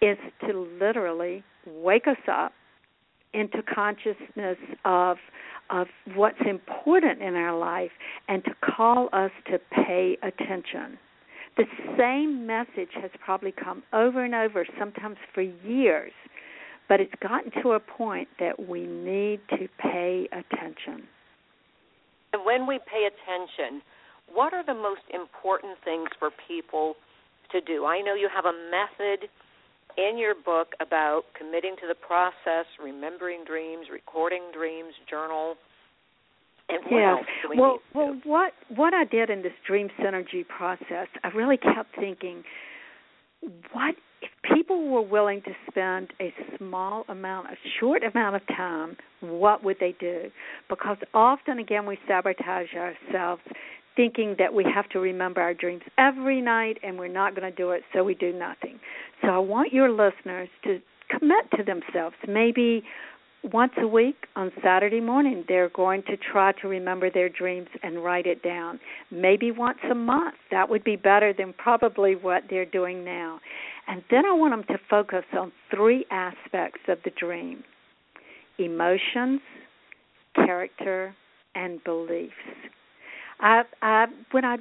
is 0.00 0.16
to 0.46 0.68
literally 0.80 1.42
wake 1.66 2.06
us 2.06 2.16
up 2.30 2.52
into 3.36 3.62
consciousness 3.62 4.58
of 4.84 5.18
of 5.68 5.88
what's 6.14 6.38
important 6.48 7.20
in 7.20 7.34
our 7.34 7.58
life 7.58 7.90
and 8.28 8.44
to 8.44 8.52
call 8.62 9.08
us 9.12 9.32
to 9.50 9.58
pay 9.84 10.16
attention. 10.22 10.96
The 11.56 11.64
same 11.98 12.46
message 12.46 12.90
has 13.00 13.10
probably 13.24 13.52
come 13.52 13.82
over 13.92 14.24
and 14.24 14.34
over, 14.34 14.64
sometimes 14.78 15.16
for 15.34 15.42
years, 15.42 16.12
but 16.88 17.00
it's 17.00 17.14
gotten 17.20 17.50
to 17.62 17.72
a 17.72 17.80
point 17.80 18.28
that 18.38 18.68
we 18.68 18.86
need 18.86 19.40
to 19.58 19.66
pay 19.78 20.28
attention. 20.32 21.08
And 22.32 22.44
when 22.44 22.66
we 22.66 22.78
pay 22.78 23.08
attention, 23.08 23.82
what 24.32 24.52
are 24.52 24.64
the 24.64 24.74
most 24.74 25.02
important 25.12 25.78
things 25.84 26.08
for 26.18 26.30
people 26.46 26.94
to 27.52 27.60
do? 27.60 27.86
I 27.86 28.02
know 28.02 28.14
you 28.14 28.28
have 28.32 28.44
a 28.44 28.52
method 28.70 29.28
in 29.96 30.18
your 30.18 30.34
book 30.34 30.68
about 30.80 31.22
committing 31.38 31.76
to 31.80 31.86
the 31.88 31.94
process, 31.94 32.66
remembering 32.82 33.44
dreams, 33.44 33.86
recording 33.92 34.42
dreams, 34.52 34.92
journal. 35.08 35.56
And 36.68 36.82
what 36.84 36.98
yes. 36.98 37.18
else 37.18 37.26
do 37.42 37.48
we 37.50 37.60
well, 37.60 37.78
well, 37.94 38.20
what 38.24 38.52
what 38.74 38.92
I 38.92 39.04
did 39.04 39.30
in 39.30 39.42
this 39.42 39.52
dream 39.66 39.88
synergy 40.00 40.46
process, 40.46 41.06
I 41.22 41.28
really 41.28 41.56
kept 41.56 41.94
thinking, 41.94 42.42
what 43.72 43.94
if 44.22 44.30
people 44.54 44.88
were 44.88 45.02
willing 45.02 45.42
to 45.42 45.52
spend 45.70 46.12
a 46.20 46.32
small 46.56 47.04
amount, 47.08 47.48
a 47.48 47.56
short 47.78 48.02
amount 48.02 48.36
of 48.36 48.42
time, 48.48 48.96
what 49.20 49.62
would 49.62 49.76
they 49.78 49.94
do? 50.00 50.30
Because 50.68 50.96
often, 51.14 51.58
again, 51.58 51.86
we 51.86 51.98
sabotage 52.08 52.68
ourselves 52.74 53.42
thinking 53.96 54.36
that 54.38 54.52
we 54.52 54.64
have 54.72 54.88
to 54.90 55.00
remember 55.00 55.40
our 55.40 55.54
dreams 55.54 55.82
every 55.98 56.40
night 56.40 56.78
and 56.82 56.98
we're 56.98 57.08
not 57.08 57.34
going 57.34 57.50
to 57.50 57.56
do 57.56 57.70
it, 57.70 57.82
so 57.92 58.04
we 58.04 58.14
do 58.14 58.32
nothing. 58.32 58.78
So 59.22 59.28
I 59.28 59.38
want 59.38 59.72
your 59.72 59.90
listeners 59.90 60.48
to 60.64 60.80
commit 61.10 61.50
to 61.56 61.64
themselves. 61.64 62.16
Maybe 62.28 62.82
once 63.52 63.72
a 63.78 63.86
week 63.86 64.26
on 64.34 64.50
Saturday 64.62 65.00
morning, 65.00 65.44
they're 65.48 65.68
going 65.70 66.02
to 66.04 66.16
try 66.16 66.52
to 66.60 66.68
remember 66.68 67.10
their 67.10 67.28
dreams 67.28 67.68
and 67.82 68.02
write 68.02 68.26
it 68.26 68.42
down. 68.42 68.80
Maybe 69.10 69.50
once 69.50 69.78
a 69.90 69.94
month. 69.94 70.34
That 70.50 70.68
would 70.68 70.84
be 70.84 70.96
better 70.96 71.32
than 71.36 71.54
probably 71.56 72.14
what 72.16 72.44
they're 72.50 72.66
doing 72.66 73.04
now. 73.04 73.40
And 73.88 74.02
then 74.10 74.24
I 74.26 74.32
want 74.32 74.52
them 74.52 74.76
to 74.76 74.82
focus 74.90 75.24
on 75.38 75.52
three 75.74 76.04
aspects 76.10 76.80
of 76.88 76.98
the 77.04 77.10
dream 77.18 77.62
emotions, 78.58 79.40
character, 80.34 81.14
and 81.54 81.82
beliefs. 81.84 82.32
I, 83.40 83.62
I, 83.82 84.06
when 84.30 84.44
I 84.44 84.56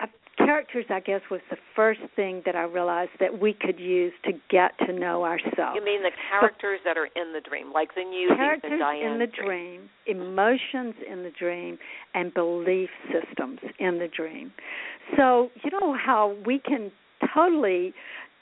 I 0.00 0.06
characters, 0.36 0.84
I 0.90 1.00
guess, 1.00 1.20
was 1.30 1.40
the 1.50 1.56
first 1.76 2.00
thing 2.16 2.42
that 2.46 2.56
I 2.56 2.62
realized 2.62 3.12
that 3.20 3.40
we 3.40 3.52
could 3.52 3.78
use 3.78 4.12
to 4.24 4.32
get 4.50 4.72
to 4.86 4.92
know 4.92 5.24
ourselves. 5.24 5.76
You 5.76 5.84
mean 5.84 6.02
the 6.02 6.10
characters 6.30 6.80
that 6.84 6.96
are 6.96 7.06
in 7.06 7.32
the 7.32 7.40
dream, 7.40 7.72
like 7.72 7.94
the 7.94 8.04
new 8.04 8.28
characters 8.36 8.72
and 8.72 8.80
Diane's 8.80 9.12
in 9.12 9.18
the 9.18 9.26
dream, 9.26 9.88
emotions 10.06 10.94
in 11.10 11.22
the 11.22 11.30
dream, 11.38 11.78
and 12.14 12.32
belief 12.34 12.90
systems 13.12 13.60
in 13.78 13.98
the 13.98 14.08
dream. 14.08 14.52
So 15.16 15.50
you 15.62 15.70
know 15.70 15.96
how 15.96 16.36
we 16.44 16.58
can 16.58 16.90
totally 17.34 17.94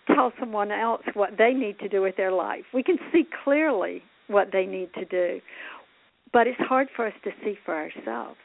tell 0.07 0.33
someone 0.41 0.71
else 0.73 1.03
what 1.15 1.31
they 1.39 1.53
need 1.53 1.79
to 1.81 1.89
do 1.89 2.03
with 2.03 2.17
their 2.17 2.33
life. 2.33 2.65
We 2.73 2.83
can 2.83 2.97
see 3.13 3.25
clearly 3.45 4.03
what 4.29 4.49
they 4.53 4.67
need 4.67 4.93
to 4.95 5.05
do. 5.05 5.41
But 6.33 6.47
it's 6.47 6.61
hard 6.61 6.89
for 6.97 7.07
us 7.07 7.13
to 7.25 7.31
see 7.45 7.59
for 7.65 7.75
ourselves. 7.75 8.39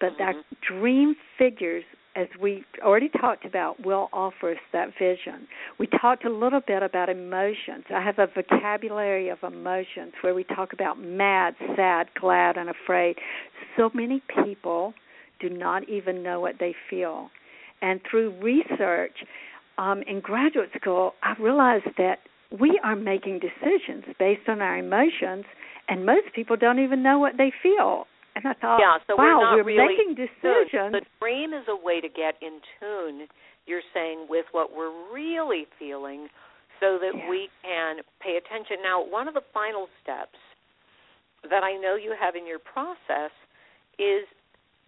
But 0.00 0.12
mm-hmm. 0.18 0.38
that 0.38 0.44
dream 0.66 1.14
figures 1.38 1.84
as 2.16 2.26
we 2.40 2.64
already 2.82 3.08
talked 3.08 3.44
about, 3.44 3.84
will 3.84 4.08
offer 4.12 4.52
us 4.52 4.58
that 4.72 4.88
vision. 4.98 5.46
We 5.78 5.86
talked 5.86 6.24
a 6.24 6.30
little 6.30 6.60
bit 6.66 6.82
about 6.82 7.08
emotions. 7.08 7.84
I 7.94 8.02
have 8.02 8.18
a 8.18 8.26
vocabulary 8.26 9.28
of 9.28 9.38
emotions 9.42 10.12
where 10.20 10.34
we 10.34 10.44
talk 10.44 10.72
about 10.72 10.98
mad, 10.98 11.54
sad, 11.76 12.08
glad, 12.20 12.56
and 12.56 12.68
afraid. 12.68 13.16
So 13.76 13.90
many 13.94 14.22
people 14.42 14.92
do 15.40 15.48
not 15.48 15.88
even 15.88 16.22
know 16.22 16.40
what 16.40 16.56
they 16.58 16.74
feel. 16.88 17.30
And 17.80 18.00
through 18.10 18.34
research 18.42 19.24
um, 19.78 20.02
in 20.02 20.20
graduate 20.20 20.70
school, 20.78 21.14
I 21.22 21.34
realized 21.40 21.86
that 21.96 22.18
we 22.60 22.80
are 22.82 22.96
making 22.96 23.38
decisions 23.38 24.04
based 24.18 24.48
on 24.48 24.60
our 24.60 24.76
emotions, 24.76 25.44
and 25.88 26.04
most 26.04 26.34
people 26.34 26.56
don't 26.56 26.80
even 26.80 27.02
know 27.02 27.18
what 27.18 27.34
they 27.38 27.52
feel. 27.62 28.06
And 28.42 28.56
I 28.56 28.56
thought, 28.56 28.80
yeah, 28.80 28.96
so 29.06 29.16
wow, 29.16 29.22
we're, 29.22 29.44
not 29.44 29.54
we're 29.56 29.64
really 29.64 29.96
making 29.96 30.14
decisions. 30.16 30.96
The 30.96 31.04
dream 31.20 31.52
is 31.52 31.68
a 31.68 31.76
way 31.76 32.00
to 32.00 32.08
get 32.08 32.40
in 32.40 32.60
tune, 32.80 33.28
you're 33.66 33.84
saying, 33.92 34.26
with 34.28 34.46
what 34.52 34.74
we're 34.74 34.92
really 35.12 35.66
feeling 35.78 36.28
so 36.80 36.96
that 36.96 37.12
we 37.28 37.52
can 37.62 38.00
pay 38.24 38.40
attention. 38.40 38.80
Now, 38.82 39.04
one 39.04 39.28
of 39.28 39.34
the 39.34 39.44
final 39.52 39.86
steps 40.02 40.40
that 41.44 41.62
I 41.62 41.76
know 41.76 41.94
you 41.96 42.16
have 42.18 42.34
in 42.34 42.46
your 42.46 42.58
process 42.58 43.32
is 43.98 44.24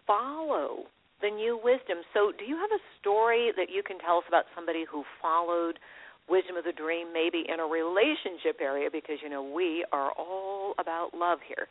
follow 0.05 0.89
the 1.21 1.29
new 1.29 1.59
wisdom. 1.61 2.01
So, 2.13 2.33
do 2.33 2.45
you 2.45 2.57
have 2.57 2.73
a 2.73 2.81
story 2.99 3.53
that 3.55 3.69
you 3.69 3.83
can 3.85 3.97
tell 3.99 4.17
us 4.17 4.27
about 4.27 4.45
somebody 4.55 4.85
who 4.89 5.03
followed 5.21 5.79
wisdom 6.27 6.57
of 6.57 6.65
the 6.65 6.73
dream, 6.73 7.13
maybe 7.13 7.45
in 7.47 7.59
a 7.61 7.67
relationship 7.69 8.57
area? 8.59 8.89
Because, 8.91 9.21
you 9.21 9.29
know, 9.29 9.43
we 9.43 9.85
are 9.91 10.11
all 10.17 10.73
about 10.79 11.13
love 11.13 11.39
here. 11.47 11.67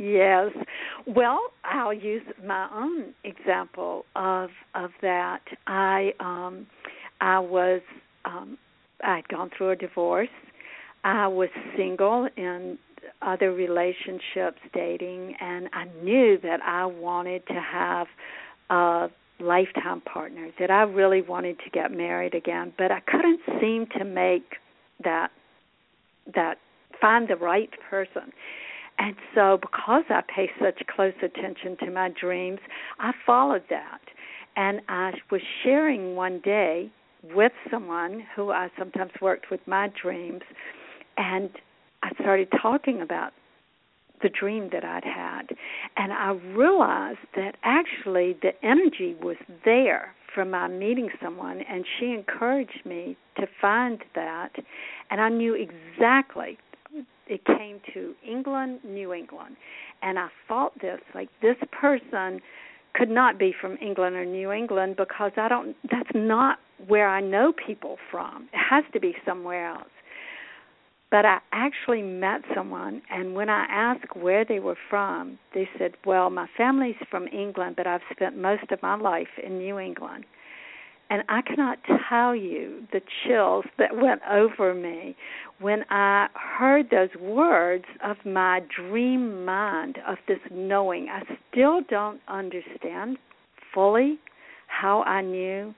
Yes. 0.00 0.52
Well, 1.06 1.50
I'll 1.62 1.92
use 1.92 2.22
my 2.42 2.70
own 2.74 3.12
example 3.22 4.06
of 4.16 4.48
of 4.74 4.92
that. 5.02 5.40
I 5.66 6.12
um 6.20 6.66
I 7.20 7.38
was 7.38 7.82
um 8.24 8.56
I'd 9.04 9.28
gone 9.28 9.50
through 9.56 9.72
a 9.72 9.76
divorce. 9.76 10.30
I 11.04 11.28
was 11.28 11.50
single 11.76 12.28
in 12.38 12.78
other 13.20 13.52
relationships 13.52 14.58
dating 14.72 15.34
and 15.38 15.68
I 15.74 15.84
knew 16.02 16.38
that 16.44 16.60
I 16.62 16.86
wanted 16.86 17.46
to 17.48 17.60
have 17.60 18.06
a 18.70 19.08
lifetime 19.38 20.00
partner, 20.00 20.48
that 20.58 20.70
I 20.70 20.82
really 20.82 21.20
wanted 21.20 21.58
to 21.58 21.70
get 21.70 21.90
married 21.92 22.34
again, 22.34 22.72
but 22.78 22.90
I 22.90 23.00
couldn't 23.00 23.40
seem 23.60 23.86
to 23.98 24.04
make 24.06 24.56
that 25.04 25.28
that 26.34 26.56
find 27.02 27.28
the 27.28 27.36
right 27.36 27.70
person. 27.90 28.32
And 29.00 29.16
so, 29.34 29.58
because 29.60 30.04
I 30.10 30.20
pay 30.20 30.50
such 30.60 30.86
close 30.94 31.14
attention 31.22 31.78
to 31.78 31.90
my 31.90 32.10
dreams, 32.20 32.58
I 32.98 33.12
followed 33.24 33.64
that. 33.70 34.00
And 34.56 34.82
I 34.88 35.12
was 35.30 35.40
sharing 35.64 36.16
one 36.16 36.40
day 36.44 36.92
with 37.34 37.52
someone 37.70 38.22
who 38.36 38.50
I 38.50 38.68
sometimes 38.78 39.12
worked 39.22 39.50
with 39.50 39.60
my 39.66 39.90
dreams, 40.00 40.42
and 41.16 41.48
I 42.02 42.10
started 42.20 42.48
talking 42.60 43.00
about 43.00 43.32
the 44.22 44.28
dream 44.28 44.68
that 44.72 44.84
I'd 44.84 45.04
had. 45.04 45.56
And 45.96 46.12
I 46.12 46.32
realized 46.54 47.20
that 47.36 47.56
actually 47.62 48.36
the 48.42 48.52
energy 48.62 49.16
was 49.22 49.36
there 49.64 50.14
from 50.34 50.50
my 50.50 50.68
meeting 50.68 51.08
someone, 51.22 51.62
and 51.62 51.86
she 51.98 52.12
encouraged 52.12 52.84
me 52.84 53.16
to 53.36 53.46
find 53.62 54.02
that. 54.14 54.56
And 55.10 55.22
I 55.22 55.30
knew 55.30 55.54
exactly 55.54 56.58
it 57.30 57.44
came 57.46 57.80
to 57.94 58.14
England, 58.28 58.80
New 58.84 59.14
England, 59.14 59.56
and 60.02 60.18
I 60.18 60.28
thought 60.48 60.78
this 60.80 61.00
like 61.14 61.28
this 61.40 61.56
person 61.72 62.40
could 62.94 63.08
not 63.08 63.38
be 63.38 63.54
from 63.58 63.78
England 63.80 64.16
or 64.16 64.24
New 64.24 64.50
England 64.50 64.96
because 64.96 65.30
I 65.36 65.48
don't 65.48 65.76
that's 65.90 66.10
not 66.14 66.58
where 66.88 67.08
I 67.08 67.20
know 67.20 67.52
people 67.52 67.96
from. 68.10 68.48
It 68.52 68.58
has 68.68 68.84
to 68.92 69.00
be 69.00 69.14
somewhere 69.24 69.68
else. 69.68 69.88
But 71.10 71.24
I 71.24 71.38
actually 71.52 72.02
met 72.02 72.42
someone 72.54 73.02
and 73.10 73.34
when 73.34 73.48
I 73.48 73.66
asked 73.68 74.16
where 74.16 74.44
they 74.44 74.60
were 74.60 74.78
from, 74.88 75.38
they 75.54 75.68
said, 75.78 75.92
"Well, 76.04 76.30
my 76.30 76.48
family's 76.56 76.96
from 77.10 77.28
England, 77.28 77.76
but 77.76 77.86
I've 77.86 78.02
spent 78.10 78.36
most 78.36 78.70
of 78.72 78.82
my 78.82 78.96
life 78.96 79.38
in 79.42 79.58
New 79.58 79.78
England." 79.78 80.24
And 81.10 81.24
I 81.28 81.42
cannot 81.42 81.78
tell 82.08 82.36
you 82.36 82.84
the 82.92 83.00
chills 83.24 83.64
that 83.78 83.96
went 83.96 84.20
over 84.30 84.72
me 84.72 85.16
when 85.58 85.84
I 85.90 86.28
heard 86.34 86.88
those 86.90 87.10
words 87.20 87.84
of 88.04 88.16
my 88.24 88.60
dream 88.74 89.44
mind, 89.44 89.98
of 90.06 90.18
this 90.28 90.38
knowing. 90.52 91.08
I 91.10 91.22
still 91.50 91.80
don't 91.90 92.20
understand 92.28 93.18
fully 93.74 94.20
how 94.68 95.02
I 95.02 95.20
knew, 95.22 95.74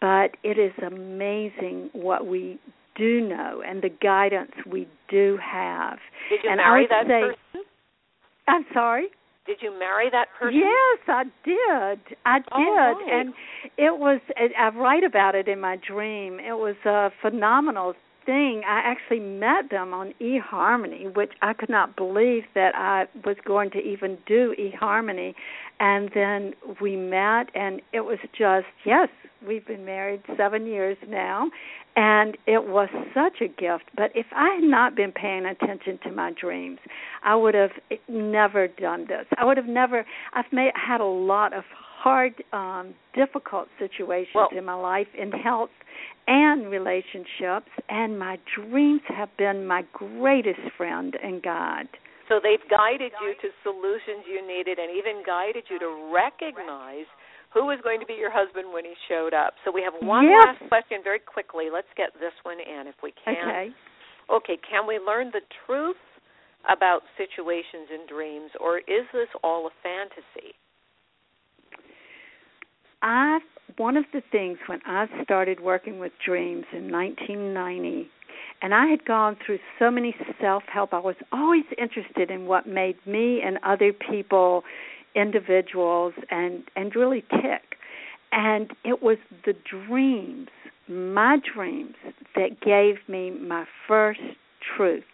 but 0.00 0.36
it 0.42 0.58
is 0.58 0.72
amazing 0.84 1.90
what 1.92 2.26
we 2.26 2.58
do 2.96 3.20
know 3.20 3.62
and 3.64 3.82
the 3.82 3.90
guidance 4.02 4.50
we 4.68 4.88
do 5.08 5.38
have. 5.40 5.98
Did 6.28 6.40
you 6.42 6.50
and 6.50 6.56
marry 6.56 6.88
I 6.90 7.02
would 7.02 7.06
that 7.06 7.06
say, 7.06 7.36
person? 7.52 7.66
I'm 8.48 8.64
sorry? 8.74 9.06
Did 9.46 9.58
you 9.60 9.78
marry 9.78 10.10
that 10.10 10.28
person? 10.38 10.58
Yes, 10.58 10.98
I 11.06 11.24
did. 11.44 12.16
I 12.24 12.38
oh, 12.52 12.58
did, 12.58 13.12
Oh, 13.12 13.18
and 13.18 13.34
it 13.76 13.96
was. 13.98 14.20
I 14.36 14.68
write 14.76 15.04
about 15.04 15.34
it 15.34 15.48
in 15.48 15.60
my 15.60 15.76
dream. 15.86 16.40
It 16.40 16.52
was 16.52 16.74
a 16.84 17.10
phenomenal 17.22 17.94
thing. 18.26 18.62
I 18.66 18.80
actually 18.84 19.20
met 19.20 19.70
them 19.70 19.94
on 19.94 20.12
eHarmony, 20.20 21.14
which 21.14 21.32
I 21.40 21.52
could 21.52 21.70
not 21.70 21.96
believe 21.96 22.42
that 22.54 22.74
I 22.74 23.06
was 23.24 23.36
going 23.46 23.70
to 23.70 23.78
even 23.78 24.18
do 24.26 24.54
eHarmony. 24.58 25.34
And 25.80 26.10
then 26.14 26.52
we 26.80 26.96
met, 26.96 27.48
and 27.54 27.80
it 27.92 28.00
was 28.00 28.18
just 28.36 28.66
yes, 28.84 29.08
we've 29.46 29.66
been 29.66 29.84
married 29.84 30.22
seven 30.36 30.66
years 30.66 30.96
now, 31.08 31.50
and 31.94 32.36
it 32.46 32.66
was 32.66 32.88
such 33.14 33.40
a 33.40 33.48
gift. 33.48 33.84
But 33.96 34.10
if 34.14 34.26
I 34.34 34.56
had 34.56 34.64
not 34.64 34.94
been 34.94 35.12
paying 35.12 35.46
attention 35.46 35.98
to 36.04 36.12
my 36.12 36.32
dreams, 36.38 36.78
I 37.22 37.36
would 37.36 37.54
have 37.54 37.70
never 38.08 38.68
done 38.68 39.06
this. 39.08 39.26
I 39.38 39.44
would 39.44 39.56
have 39.56 39.66
never. 39.66 40.04
I've 40.34 40.52
made 40.52 40.72
had 40.74 41.00
a 41.00 41.04
lot 41.04 41.52
of 41.52 41.64
hard, 42.06 42.38
um, 42.54 42.94
difficult 43.18 43.66
situations 43.82 44.30
Well- 44.34 44.54
in 44.54 44.64
my 44.64 44.78
life 44.78 45.12
in 45.18 45.32
health 45.32 45.74
and 46.28 46.70
relationships, 46.70 47.70
and 47.88 48.16
my 48.16 48.38
dreams 48.54 49.02
have 49.08 49.34
been 49.36 49.66
my 49.66 49.82
greatest 49.92 50.62
friend 50.78 51.16
and 51.16 51.42
God. 51.42 51.88
So 52.28 52.38
they've 52.38 52.62
guided 52.68 53.12
you 53.20 53.34
to 53.34 53.50
solutions 53.62 54.24
you 54.26 54.40
needed 54.46 54.78
and 54.78 54.90
even 54.90 55.24
guided 55.24 55.68
you 55.68 55.80
to 55.80 55.88
recognize 56.14 57.06
who 57.50 57.66
was 57.66 57.80
going 57.82 57.98
to 57.98 58.06
be 58.06 58.14
your 58.14 58.30
husband 58.30 58.72
when 58.72 58.84
he 58.84 58.94
showed 59.08 59.34
up. 59.34 59.54
So 59.64 59.72
we 59.72 59.82
have 59.82 59.94
one 60.00 60.28
Yes. 60.28 60.44
last 60.46 60.68
question 60.68 61.02
very 61.02 61.18
quickly. 61.18 61.70
Let's 61.70 61.92
get 61.94 62.14
this 62.20 62.34
one 62.44 62.60
in 62.60 62.86
if 62.86 63.02
we 63.02 63.10
can. 63.12 63.48
Okay. 63.48 63.72
Okay, 64.28 64.56
can 64.58 64.86
we 64.86 64.98
learn 64.98 65.30
the 65.30 65.42
truth 65.66 65.98
about 66.68 67.02
situations 67.16 67.90
and 67.90 68.06
dreams 68.08 68.54
or 68.60 68.78
is 68.78 69.06
this 69.12 69.28
all 69.42 69.66
a 69.66 69.70
fantasy? 69.82 70.54
I 73.06 73.38
one 73.76 73.96
of 73.96 74.04
the 74.12 74.22
things 74.32 74.58
when 74.66 74.80
I 74.84 75.06
started 75.22 75.60
working 75.60 76.00
with 76.00 76.10
dreams 76.24 76.64
in 76.72 76.90
1990 76.90 78.10
and 78.62 78.74
I 78.74 78.86
had 78.86 79.04
gone 79.04 79.36
through 79.44 79.60
so 79.78 79.92
many 79.92 80.16
self-help 80.40 80.92
I 80.92 80.98
was 80.98 81.14
always 81.30 81.64
interested 81.78 82.32
in 82.32 82.46
what 82.46 82.66
made 82.66 82.96
me 83.06 83.42
and 83.44 83.58
other 83.62 83.92
people 83.92 84.64
individuals 85.14 86.14
and 86.30 86.64
and 86.74 86.96
really 86.96 87.22
tick. 87.30 87.76
And 88.32 88.72
it 88.84 89.02
was 89.02 89.18
the 89.44 89.54
dreams 89.86 90.48
my 90.88 91.38
dreams 91.54 91.94
that 92.34 92.60
gave 92.60 92.96
me 93.08 93.30
my 93.30 93.66
first 93.86 94.20
truth 94.76 95.04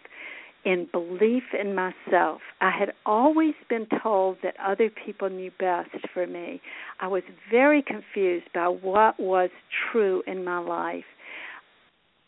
in 0.65 0.87
belief 0.91 1.43
in 1.59 1.75
myself. 1.75 2.41
I 2.61 2.71
had 2.71 2.93
always 3.05 3.53
been 3.69 3.87
told 4.01 4.37
that 4.43 4.55
other 4.63 4.89
people 4.89 5.29
knew 5.29 5.51
best 5.59 5.89
for 6.13 6.25
me. 6.25 6.61
I 6.99 7.07
was 7.07 7.23
very 7.51 7.81
confused 7.81 8.47
by 8.53 8.67
what 8.67 9.19
was 9.19 9.49
true 9.91 10.23
in 10.25 10.43
my 10.43 10.59
life. 10.59 11.03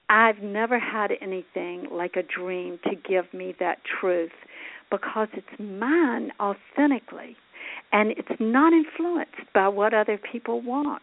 I've 0.10 0.40
never 0.40 0.78
had 0.80 1.12
anything 1.22 1.88
like 1.92 2.16
a 2.16 2.24
dream 2.24 2.80
to 2.84 2.96
give 2.96 3.34
me 3.34 3.56
that 3.60 3.80
truth 4.00 4.32
because 4.92 5.28
it's 5.34 5.60
mine 5.60 6.32
authentically 6.40 7.36
and 7.92 8.12
it's 8.12 8.40
not 8.40 8.74
influenced 8.74 9.52
by 9.54 9.68
what 9.68 9.94
other 9.94 10.20
people 10.32 10.62
want. 10.62 11.02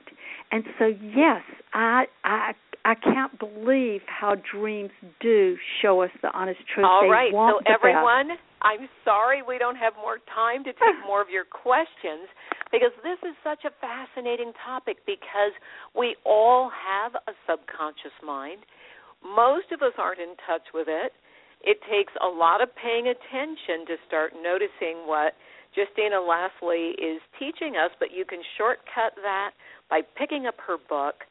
And 0.53 0.65
so 0.79 0.87
yes, 0.87 1.43
I 1.73 2.05
I 2.25 2.53
I 2.85 2.95
can't 2.95 3.39
believe 3.39 4.03
how 4.07 4.35
dreams 4.37 4.91
do 5.21 5.57
show 5.81 6.03
us 6.03 6.11
the 6.21 6.31
honest 6.37 6.61
truth. 6.75 6.87
All 6.87 7.03
they 7.03 7.11
right. 7.11 7.33
want 7.33 7.57
So 7.57 7.59
the 7.61 7.79
best. 7.79 7.79
everyone, 7.79 8.29
I'm 8.63 8.89
sorry 9.05 9.41
we 9.43 9.57
don't 9.59 9.77
have 9.77 9.95
more 9.97 10.19
time 10.35 10.63
to 10.65 10.73
take 10.73 10.99
more 11.07 11.23
of 11.23 11.31
your 11.31 11.45
questions 11.47 12.29
because 12.71 12.91
this 13.03 13.19
is 13.23 13.35
such 13.43 13.65
a 13.65 13.73
fascinating 13.81 14.53
topic 14.65 14.99
because 15.07 15.55
we 15.97 16.17
all 16.27 16.71
have 16.71 17.15
a 17.27 17.33
subconscious 17.49 18.15
mind. 18.25 18.67
Most 19.23 19.71
of 19.73 19.83
us 19.83 19.95
aren't 19.97 20.19
in 20.21 20.35
touch 20.47 20.67
with 20.75 20.89
it. 20.91 21.13
it 21.63 21.79
takes 21.89 22.13
a 22.21 22.27
lot 22.27 22.61
of 22.61 22.69
paying 22.75 23.07
attention 23.09 23.87
to 23.87 23.95
start 24.07 24.33
noticing 24.43 25.07
what 25.07 25.35
Justina 25.75 26.17
Lasley 26.17 26.93
is 27.01 27.21
teaching 27.39 27.77
us, 27.77 27.91
but 27.99 28.13
you 28.13 28.25
can 28.25 28.41
shortcut 28.59 29.17
that 29.23 29.53
by 29.89 30.01
picking 30.19 30.47
up 30.47 30.57
her 30.67 30.77
book. 30.77 31.25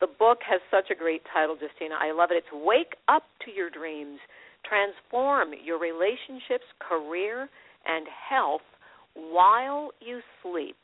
The 0.00 0.06
book 0.06 0.38
has 0.46 0.60
such 0.70 0.90
a 0.90 0.98
great 0.98 1.22
title, 1.32 1.58
Justina. 1.58 1.98
I 1.98 2.12
love 2.12 2.30
it. 2.30 2.38
It's 2.38 2.54
Wake 2.54 2.94
Up 3.08 3.24
to 3.44 3.50
Your 3.50 3.70
Dreams, 3.70 4.22
Transform 4.62 5.50
Your 5.58 5.78
Relationships, 5.82 6.66
Career, 6.78 7.50
and 7.86 8.06
Health 8.06 8.66
While 9.14 9.90
You 9.98 10.20
Sleep. 10.42 10.78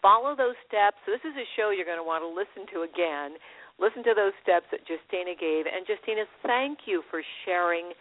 Follow 0.00 0.32
those 0.36 0.56
steps. 0.64 0.96
This 1.04 1.20
is 1.20 1.36
a 1.36 1.44
show 1.56 1.68
you're 1.68 1.88
going 1.88 2.00
to 2.00 2.06
want 2.06 2.24
to 2.24 2.32
listen 2.32 2.64
to 2.72 2.88
again. 2.88 3.36
Listen 3.76 4.00
to 4.08 4.16
those 4.16 4.32
steps 4.40 4.64
that 4.72 4.88
Justina 4.88 5.36
gave. 5.36 5.68
And 5.68 5.84
Justina, 5.84 6.24
thank 6.40 6.88
you 6.88 7.04
for 7.12 7.20
sharing 7.44 7.92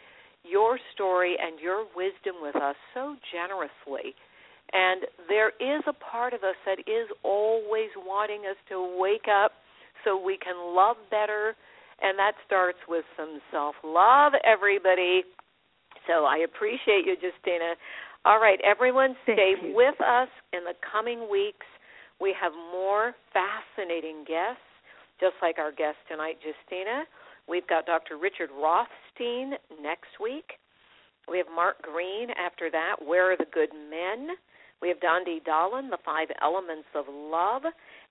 your 0.48 0.80
story 0.94 1.36
and 1.36 1.60
your 1.60 1.84
wisdom 1.96 2.40
with 2.40 2.56
us 2.56 2.76
so 2.94 3.16
generously. 3.34 4.16
And 4.74 5.06
there 5.30 5.50
is 5.60 5.84
a 5.88 5.94
part 5.94 6.34
of 6.34 6.44
us 6.44 6.56
that 6.66 6.80
is 6.80 7.08
always 7.24 7.90
wanting 7.98 8.42
us 8.50 8.58
to 8.70 8.98
wake 8.98 9.28
up 9.30 9.52
so 10.04 10.20
we 10.22 10.38
can 10.38 10.76
love 10.76 10.98
better. 11.10 11.56
And 12.02 12.18
that 12.20 12.34
starts 12.46 12.80
with 12.88 13.06
some 13.16 13.40
self 13.52 13.76
love, 13.84 14.34
everybody. 14.44 15.24
So 16.08 16.26
I 16.26 16.44
appreciate 16.46 17.06
you, 17.06 17.16
Justina. 17.16 17.76
All 18.26 18.40
right, 18.40 18.60
everyone, 18.66 19.16
stay 19.24 19.54
with 19.74 19.96
us 20.02 20.30
in 20.52 20.64
the 20.66 20.74
coming 20.92 21.30
weeks. 21.30 21.66
We 22.20 22.34
have 22.42 22.54
more 22.72 23.14
fascinating 23.32 24.26
guests, 24.28 24.66
just 25.20 25.36
like 25.42 25.58
our 25.60 25.72
guest 25.72 25.98
tonight, 26.10 26.38
Justina. 26.42 27.04
We've 27.48 27.68
got 27.68 27.86
Dr. 27.86 28.18
Richard 28.18 28.50
Rothstein 28.50 29.54
next 29.82 30.18
week. 30.22 30.58
We 31.30 31.38
have 31.38 31.48
Mark 31.54 31.82
Green 31.82 32.30
after 32.32 32.70
that, 32.72 32.96
Where 33.06 33.32
Are 33.32 33.38
the 33.38 33.46
Good 33.52 33.70
Men? 33.74 34.36
We 34.86 34.90
have 34.90 35.00
Dondi 35.00 35.42
Dahlin, 35.42 35.90
The 35.90 35.98
Five 36.06 36.28
Elements 36.44 36.86
of 36.94 37.06
Love. 37.10 37.64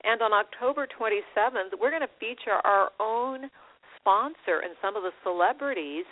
And 0.02 0.20
on 0.20 0.32
October 0.32 0.88
27th, 0.90 1.78
we're 1.80 1.94
going 1.94 2.02
to 2.02 2.18
feature 2.18 2.58
our 2.64 2.90
own 2.98 3.48
sponsor 3.94 4.58
and 4.58 4.74
some 4.82 4.96
of 4.96 5.04
the 5.04 5.14
celebrities 5.22 6.02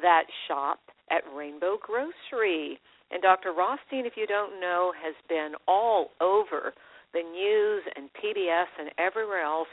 that 0.00 0.22
shop 0.46 0.78
at 1.10 1.24
Rainbow 1.34 1.76
Grocery. 1.82 2.78
And 3.10 3.20
Dr. 3.20 3.50
Rothstein, 3.50 4.06
if 4.06 4.12
you 4.14 4.28
don't 4.28 4.60
know, 4.60 4.92
has 4.94 5.16
been 5.28 5.58
all 5.66 6.10
over 6.20 6.72
the 7.12 7.22
news 7.26 7.82
and 7.96 8.08
PBS 8.14 8.70
and 8.78 8.90
everywhere 8.98 9.42
else 9.42 9.66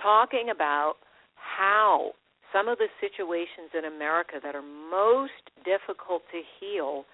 talking 0.00 0.50
about 0.54 0.94
how 1.34 2.12
some 2.52 2.68
of 2.68 2.78
the 2.78 2.86
situations 3.00 3.74
in 3.76 3.84
America 3.84 4.38
that 4.44 4.54
are 4.54 4.62
most 4.62 5.42
difficult 5.64 6.22
to 6.30 6.38
heal 6.60 7.04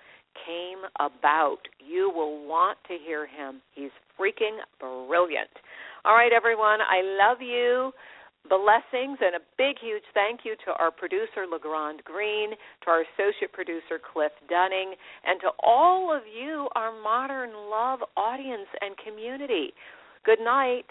came 0.47 0.83
about. 0.99 1.59
You 1.79 2.11
will 2.15 2.47
want 2.47 2.79
to 2.89 2.97
hear 3.05 3.27
him. 3.27 3.63
He's 3.75 3.91
freaking 4.19 4.59
brilliant. 4.81 5.51
All 6.05 6.15
right, 6.15 6.33
everyone, 6.33 6.81
I 6.81 7.03
love 7.19 7.41
you. 7.41 7.93
Blessings 8.49 9.19
and 9.25 9.37
a 9.37 9.45
big, 9.57 9.77
huge 9.81 10.03
thank 10.13 10.41
you 10.45 10.55
to 10.67 10.73
our 10.79 10.91
producer, 10.91 11.49
LeGrand 11.51 12.05
Green, 12.05 12.51
to 12.85 12.91
our 12.91 13.05
associate 13.17 13.55
producer, 13.55 13.97
Cliff 14.13 14.33
Dunning, 14.51 14.93
and 15.25 15.41
to 15.41 15.49
all 15.63 16.15
of 16.15 16.23
you, 16.29 16.69
our 16.77 16.93
modern 16.93 17.51
love 17.71 18.01
audience 18.19 18.69
and 18.83 18.95
community. 18.99 19.73
Good 20.27 20.41
night. 20.45 20.85